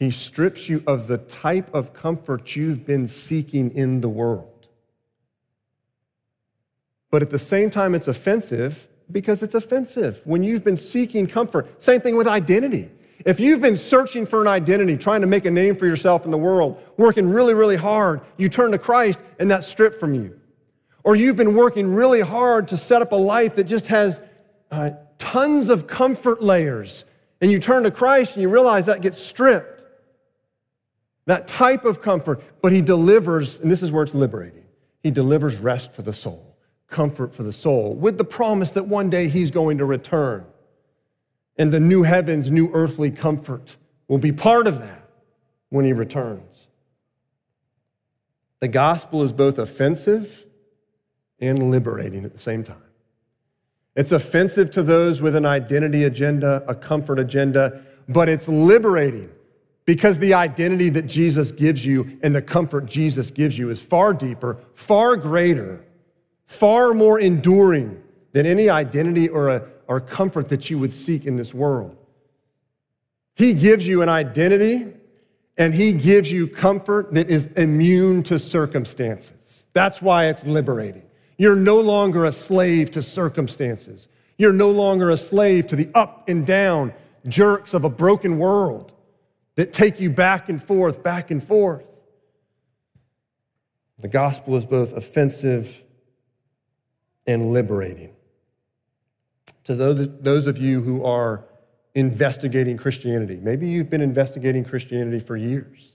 he 0.00 0.10
strips 0.10 0.66
you 0.66 0.82
of 0.86 1.06
the 1.08 1.18
type 1.18 1.72
of 1.74 1.92
comfort 1.92 2.56
you've 2.56 2.86
been 2.86 3.06
seeking 3.06 3.70
in 3.70 4.00
the 4.00 4.08
world. 4.08 4.66
But 7.10 7.20
at 7.20 7.28
the 7.28 7.38
same 7.38 7.70
time, 7.70 7.94
it's 7.94 8.08
offensive 8.08 8.88
because 9.12 9.42
it's 9.42 9.54
offensive 9.54 10.22
when 10.24 10.42
you've 10.42 10.64
been 10.64 10.78
seeking 10.78 11.26
comfort. 11.26 11.82
Same 11.82 12.00
thing 12.00 12.16
with 12.16 12.26
identity. 12.26 12.88
If 13.26 13.38
you've 13.38 13.60
been 13.60 13.76
searching 13.76 14.24
for 14.24 14.40
an 14.40 14.48
identity, 14.48 14.96
trying 14.96 15.20
to 15.20 15.26
make 15.26 15.44
a 15.44 15.50
name 15.50 15.76
for 15.76 15.84
yourself 15.86 16.24
in 16.24 16.30
the 16.30 16.38
world, 16.38 16.82
working 16.96 17.28
really, 17.28 17.52
really 17.52 17.76
hard, 17.76 18.22
you 18.38 18.48
turn 18.48 18.72
to 18.72 18.78
Christ 18.78 19.20
and 19.38 19.50
that's 19.50 19.66
stripped 19.66 20.00
from 20.00 20.14
you. 20.14 20.40
Or 21.04 21.14
you've 21.14 21.36
been 21.36 21.54
working 21.54 21.92
really 21.92 22.22
hard 22.22 22.68
to 22.68 22.78
set 22.78 23.02
up 23.02 23.12
a 23.12 23.16
life 23.16 23.56
that 23.56 23.64
just 23.64 23.88
has 23.88 24.22
uh, 24.70 24.92
tons 25.18 25.68
of 25.68 25.86
comfort 25.86 26.42
layers, 26.42 27.04
and 27.42 27.50
you 27.50 27.58
turn 27.58 27.82
to 27.82 27.90
Christ 27.90 28.36
and 28.36 28.42
you 28.42 28.48
realize 28.48 28.86
that 28.86 29.02
gets 29.02 29.18
stripped 29.18 29.79
that 31.26 31.46
type 31.46 31.84
of 31.84 32.00
comfort, 32.00 32.42
but 32.62 32.72
he 32.72 32.80
delivers, 32.80 33.58
and 33.60 33.70
this 33.70 33.82
is 33.82 33.92
where 33.92 34.02
it's 34.02 34.14
liberating. 34.14 34.64
He 35.02 35.10
delivers 35.10 35.58
rest 35.58 35.92
for 35.92 36.02
the 36.02 36.12
soul, 36.12 36.56
comfort 36.88 37.34
for 37.34 37.42
the 37.42 37.52
soul, 37.52 37.94
with 37.94 38.18
the 38.18 38.24
promise 38.24 38.70
that 38.72 38.86
one 38.86 39.10
day 39.10 39.28
he's 39.28 39.50
going 39.50 39.78
to 39.78 39.84
return. 39.84 40.46
And 41.56 41.72
the 41.72 41.80
new 41.80 42.02
heavens, 42.02 42.50
new 42.50 42.70
earthly 42.72 43.10
comfort 43.10 43.76
will 44.08 44.18
be 44.18 44.32
part 44.32 44.66
of 44.66 44.80
that 44.80 45.08
when 45.68 45.84
he 45.84 45.92
returns. 45.92 46.68
The 48.60 48.68
gospel 48.68 49.22
is 49.22 49.32
both 49.32 49.58
offensive 49.58 50.46
and 51.40 51.70
liberating 51.70 52.24
at 52.24 52.32
the 52.32 52.38
same 52.38 52.62
time. 52.62 52.82
It's 53.96 54.12
offensive 54.12 54.70
to 54.72 54.82
those 54.82 55.20
with 55.20 55.34
an 55.34 55.46
identity 55.46 56.04
agenda, 56.04 56.62
a 56.68 56.74
comfort 56.74 57.18
agenda, 57.18 57.82
but 58.08 58.28
it's 58.28 58.48
liberating 58.48 59.30
because 59.84 60.18
the 60.18 60.34
identity 60.34 60.88
that 60.90 61.06
Jesus 61.06 61.52
gives 61.52 61.84
you 61.84 62.18
and 62.22 62.34
the 62.34 62.42
comfort 62.42 62.86
Jesus 62.86 63.30
gives 63.30 63.58
you 63.58 63.70
is 63.70 63.82
far 63.82 64.12
deeper, 64.12 64.62
far 64.74 65.16
greater, 65.16 65.84
far 66.46 66.94
more 66.94 67.18
enduring 67.18 68.02
than 68.32 68.46
any 68.46 68.68
identity 68.68 69.28
or, 69.28 69.48
a, 69.48 69.68
or 69.86 70.00
comfort 70.00 70.48
that 70.50 70.70
you 70.70 70.78
would 70.78 70.92
seek 70.92 71.24
in 71.24 71.36
this 71.36 71.52
world. 71.52 71.96
He 73.34 73.54
gives 73.54 73.86
you 73.86 74.02
an 74.02 74.08
identity 74.08 74.86
and 75.56 75.74
he 75.74 75.92
gives 75.92 76.30
you 76.30 76.46
comfort 76.46 77.12
that 77.14 77.30
is 77.30 77.46
immune 77.56 78.22
to 78.24 78.38
circumstances. 78.38 79.66
That's 79.72 80.00
why 80.00 80.26
it's 80.26 80.46
liberating. 80.46 81.02
You're 81.36 81.56
no 81.56 81.80
longer 81.80 82.24
a 82.24 82.32
slave 82.32 82.90
to 82.92 83.02
circumstances. 83.02 84.08
You're 84.36 84.52
no 84.52 84.70
longer 84.70 85.10
a 85.10 85.16
slave 85.16 85.66
to 85.68 85.76
the 85.76 85.90
up 85.94 86.28
and 86.28 86.46
down 86.46 86.92
jerks 87.26 87.74
of 87.74 87.84
a 87.84 87.90
broken 87.90 88.38
world 88.38 88.92
that 89.56 89.72
take 89.72 90.00
you 90.00 90.10
back 90.10 90.48
and 90.48 90.62
forth, 90.62 91.02
back 91.02 91.30
and 91.30 91.42
forth. 91.42 91.86
The 93.98 94.08
gospel 94.08 94.56
is 94.56 94.64
both 94.64 94.92
offensive 94.96 95.84
and 97.26 97.52
liberating. 97.52 98.14
To 99.64 99.74
those, 99.74 100.46
of 100.46 100.58
you 100.58 100.80
who 100.80 101.04
are 101.04 101.44
investigating 101.94 102.76
Christianity, 102.76 103.38
maybe 103.42 103.68
you've 103.68 103.90
been 103.90 104.00
investigating 104.00 104.64
Christianity 104.64 105.20
for 105.20 105.36
years. 105.36 105.92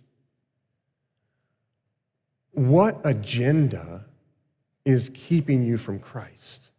What 2.51 3.01
agenda 3.03 4.05
is 4.85 5.11
keeping 5.13 5.63
you 5.63 5.77
from 5.77 5.99
Christ? 5.99 6.69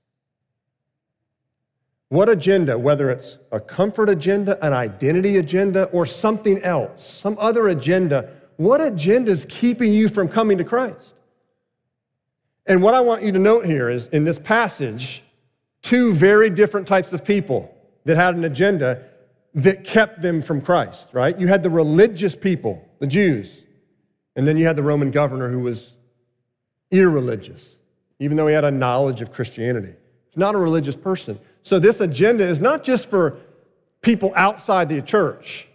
What 2.09 2.28
agenda, 2.28 2.78
whether 2.78 3.11
it's 3.11 3.38
a 3.50 3.59
comfort 3.59 4.09
agenda, 4.09 4.64
an 4.64 4.72
identity 4.72 5.38
agenda, 5.38 5.84
or 5.86 6.07
something 6.07 6.62
else, 6.62 7.04
some 7.04 7.36
other 7.38 7.68
agenda, 7.68 8.30
what 8.57 8.80
agenda 8.80 9.32
is 9.32 9.44
keeping 9.48 9.92
you 9.92 10.09
from 10.09 10.28
coming 10.28 10.59
to 10.59 10.64
Christ? 10.64 11.20
And 12.66 12.82
what 12.82 12.94
I 12.94 13.00
want 13.00 13.22
you 13.22 13.32
to 13.32 13.38
note 13.38 13.64
here 13.66 13.88
is 13.88 14.07
in 14.09 14.24
this 14.24 14.38
passage, 14.38 15.22
two 15.82 16.12
very 16.12 16.48
different 16.48 16.86
types 16.86 17.12
of 17.12 17.24
people 17.24 17.74
that 18.04 18.16
had 18.16 18.34
an 18.34 18.44
agenda 18.44 19.04
that 19.54 19.84
kept 19.84 20.20
them 20.20 20.42
from 20.42 20.61
Christ, 20.61 21.09
right? 21.12 21.38
You 21.38 21.48
had 21.48 21.62
the 21.62 21.70
religious 21.70 22.36
people, 22.36 22.86
the 23.00 23.07
Jews, 23.07 23.64
and 24.36 24.46
then 24.46 24.57
you 24.57 24.66
had 24.66 24.76
the 24.76 24.82
Roman 24.82 25.11
governor 25.11 25.48
who 25.48 25.61
was 25.61 25.94
irreligious, 26.90 27.78
even 28.18 28.36
though 28.36 28.46
he 28.46 28.54
had 28.54 28.64
a 28.64 28.70
knowledge 28.70 29.20
of 29.20 29.32
Christianity. 29.32 29.94
Not 30.37 30.55
a 30.55 30.59
religious 30.59 30.95
person. 30.95 31.41
So 31.62 31.78
this 31.78 32.01
agenda 32.01 32.45
is 32.45 32.61
not 32.61 32.84
just 32.84 33.11
for 33.11 33.39
people 34.03 34.32
outside 34.37 34.91
the 34.91 35.01
church. 35.03 35.66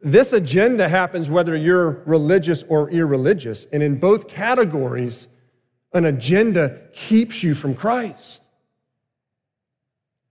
This 0.00 0.32
agenda 0.32 0.88
happens 0.88 1.28
whether 1.28 1.54
you're 1.54 2.02
religious 2.06 2.62
or 2.68 2.90
irreligious. 2.90 3.66
And 3.72 3.82
in 3.82 3.98
both 3.98 4.28
categories, 4.28 5.28
an 5.92 6.04
agenda 6.04 6.80
keeps 6.92 7.42
you 7.42 7.54
from 7.54 7.74
Christ. 7.74 8.40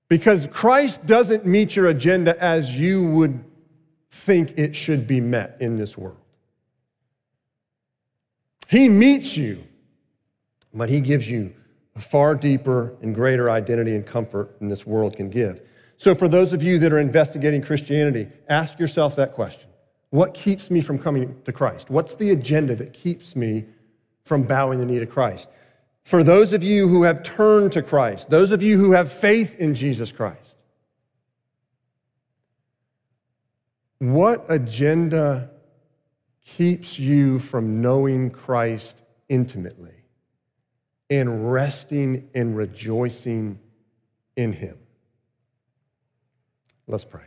Because 0.08 0.48
Christ 0.48 1.06
doesn't 1.06 1.46
meet 1.46 1.76
your 1.76 1.88
agenda 1.88 2.42
as 2.42 2.76
you 2.76 3.12
would 3.12 3.44
think 4.10 4.58
it 4.58 4.76
should 4.76 5.08
be 5.08 5.22
met 5.22 5.58
in 5.60 5.78
this 5.78 5.98
world. 5.98 6.18
He 8.70 8.90
meets 8.90 9.38
you, 9.38 9.64
but 10.74 10.90
He 10.90 11.00
gives 11.02 11.30
you 11.30 11.54
a 11.96 12.00
far 12.00 12.36
deeper 12.36 12.96
and 13.02 13.14
greater 13.14 13.50
identity 13.50 13.96
and 13.96 14.06
comfort 14.06 14.58
than 14.60 14.70
this 14.70 14.86
world 14.86 15.18
can 15.18 15.30
give. 15.30 15.62
So, 15.98 16.16
for 16.16 16.28
those 16.28 16.54
of 16.54 16.64
you 16.64 16.80
that 16.80 16.92
are 16.92 17.00
investigating 17.00 17.62
Christianity, 17.62 18.28
ask 18.48 18.80
yourself 18.80 19.16
that 19.18 19.34
question 19.34 19.70
What 20.10 20.34
keeps 20.34 20.72
me 20.72 20.82
from 20.82 20.98
coming 20.98 21.42
to 21.44 21.52
Christ? 21.52 21.90
What's 21.90 22.16
the 22.16 22.32
agenda 22.32 22.76
that 22.76 22.94
keeps 22.94 23.36
me 23.36 23.66
from 24.24 24.44
bowing 24.44 24.80
the 24.80 24.86
knee 24.86 25.00
to 25.00 25.06
Christ? 25.06 25.50
For 26.04 26.24
those 26.24 26.54
of 26.54 26.64
you 26.64 26.88
who 26.88 27.04
have 27.04 27.22
turned 27.22 27.74
to 27.74 27.84
Christ, 27.84 28.30
those 28.30 28.52
of 28.52 28.64
you 28.64 28.80
who 28.80 28.94
have 28.94 29.12
faith 29.12 29.56
in 29.60 29.76
Jesus 29.76 30.12
Christ, 30.12 30.64
what 34.00 34.46
agenda 34.50 35.52
keeps 36.44 36.98
you 36.98 37.38
from 37.38 37.82
knowing 37.82 38.32
Christ 38.32 39.04
intimately 39.30 40.01
and 41.12 41.52
resting 41.52 42.30
and 42.34 42.56
rejoicing 42.56 43.60
in 44.36 44.54
Him. 44.54 44.78
Let's 46.88 47.06
pray. 47.06 47.26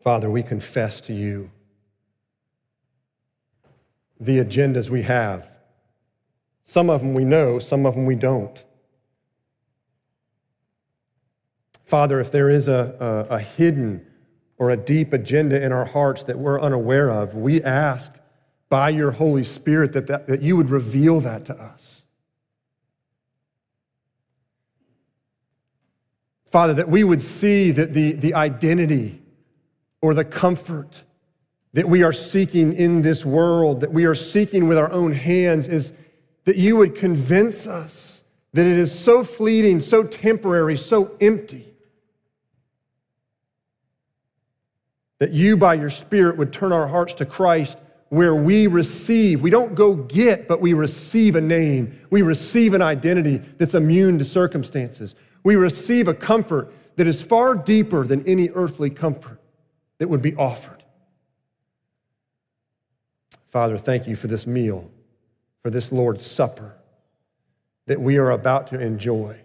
Father, 0.00 0.30
we 0.30 0.42
confess 0.42 1.00
to 1.02 1.12
you 1.12 1.50
the 4.18 4.38
agendas 4.38 4.88
we 4.88 5.02
have 5.02 5.56
some 6.62 6.90
of 6.90 7.00
them 7.00 7.14
we 7.14 7.24
know, 7.24 7.60
some 7.60 7.86
of 7.86 7.94
them 7.94 8.06
we 8.06 8.16
don't. 8.16 8.64
Father, 11.86 12.18
if 12.18 12.32
there 12.32 12.50
is 12.50 12.66
a, 12.66 13.26
a, 13.30 13.34
a, 13.36 13.38
hidden 13.38 14.04
or 14.58 14.70
a 14.70 14.76
deep 14.76 15.12
agenda 15.12 15.64
in 15.64 15.70
our 15.70 15.84
hearts 15.84 16.24
that 16.24 16.36
we're 16.36 16.60
unaware 16.60 17.12
of, 17.12 17.36
we 17.36 17.62
ask 17.62 18.18
by 18.68 18.88
your 18.88 19.12
Holy 19.12 19.44
Spirit 19.44 19.92
that, 19.92 20.08
that, 20.08 20.26
that 20.26 20.42
you 20.42 20.56
would 20.56 20.68
reveal 20.68 21.20
that 21.20 21.44
to 21.44 21.54
us. 21.54 22.02
Father, 26.46 26.74
that 26.74 26.88
we 26.88 27.04
would 27.04 27.22
see 27.22 27.70
that 27.70 27.92
the, 27.92 28.12
the 28.12 28.34
identity 28.34 29.22
or 30.02 30.12
the 30.12 30.24
comfort 30.24 31.04
that 31.72 31.88
we 31.88 32.02
are 32.02 32.12
seeking 32.12 32.72
in 32.72 33.02
this 33.02 33.24
world, 33.24 33.80
that 33.82 33.92
we 33.92 34.06
are 34.06 34.14
seeking 34.16 34.66
with 34.66 34.76
our 34.76 34.90
own 34.90 35.12
hands, 35.12 35.68
is 35.68 35.92
that 36.46 36.56
you 36.56 36.74
would 36.74 36.96
convince 36.96 37.68
us 37.68 38.24
that 38.54 38.66
it 38.66 38.76
is 38.76 38.96
so 38.98 39.22
fleeting, 39.22 39.78
so 39.78 40.02
temporary, 40.02 40.76
so 40.76 41.14
empty. 41.20 41.74
That 45.18 45.30
you, 45.30 45.56
by 45.56 45.74
your 45.74 45.90
Spirit, 45.90 46.36
would 46.36 46.52
turn 46.52 46.72
our 46.72 46.88
hearts 46.88 47.14
to 47.14 47.26
Christ 47.26 47.78
where 48.08 48.34
we 48.34 48.66
receive. 48.66 49.42
We 49.42 49.50
don't 49.50 49.74
go 49.74 49.94
get, 49.94 50.46
but 50.46 50.60
we 50.60 50.74
receive 50.74 51.34
a 51.34 51.40
name. 51.40 52.00
We 52.10 52.22
receive 52.22 52.74
an 52.74 52.82
identity 52.82 53.38
that's 53.58 53.74
immune 53.74 54.18
to 54.18 54.24
circumstances. 54.24 55.14
We 55.42 55.56
receive 55.56 56.06
a 56.06 56.14
comfort 56.14 56.72
that 56.96 57.06
is 57.06 57.22
far 57.22 57.54
deeper 57.54 58.06
than 58.06 58.26
any 58.26 58.50
earthly 58.50 58.90
comfort 58.90 59.40
that 59.98 60.08
would 60.08 60.22
be 60.22 60.34
offered. 60.36 60.84
Father, 63.48 63.76
thank 63.76 64.06
you 64.06 64.16
for 64.16 64.26
this 64.26 64.46
meal 64.46 64.90
for 65.66 65.70
this 65.70 65.90
Lord's 65.90 66.24
Supper 66.24 66.76
that 67.86 68.00
we 68.00 68.18
are 68.18 68.30
about 68.30 68.68
to 68.68 68.80
enjoy. 68.80 69.40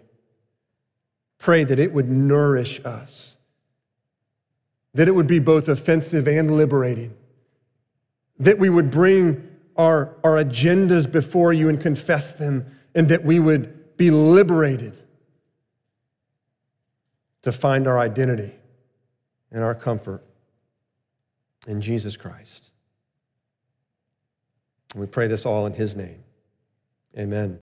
Pray 1.38 1.64
that 1.64 1.80
it 1.80 1.92
would 1.92 2.08
nourish 2.08 2.80
us, 2.84 3.36
that 4.94 5.08
it 5.08 5.12
would 5.12 5.26
be 5.26 5.38
both 5.38 5.68
offensive 5.68 6.28
and 6.28 6.54
liberating, 6.54 7.14
that 8.38 8.58
we 8.58 8.68
would 8.68 8.90
bring 8.90 9.48
our, 9.76 10.14
our 10.22 10.42
agendas 10.42 11.10
before 11.10 11.52
you 11.52 11.68
and 11.68 11.80
confess 11.80 12.32
them, 12.32 12.66
and 12.94 13.08
that 13.08 13.24
we 13.24 13.38
would 13.38 13.96
be 13.96 14.10
liberated 14.10 14.98
to 17.42 17.52
find 17.52 17.86
our 17.86 17.98
identity 17.98 18.54
and 19.50 19.64
our 19.64 19.74
comfort 19.74 20.22
in 21.66 21.80
Jesus 21.80 22.16
Christ. 22.16 22.70
We 24.94 25.06
pray 25.06 25.26
this 25.26 25.46
all 25.46 25.66
in 25.66 25.72
his 25.72 25.96
name. 25.96 26.22
Amen. 27.18 27.60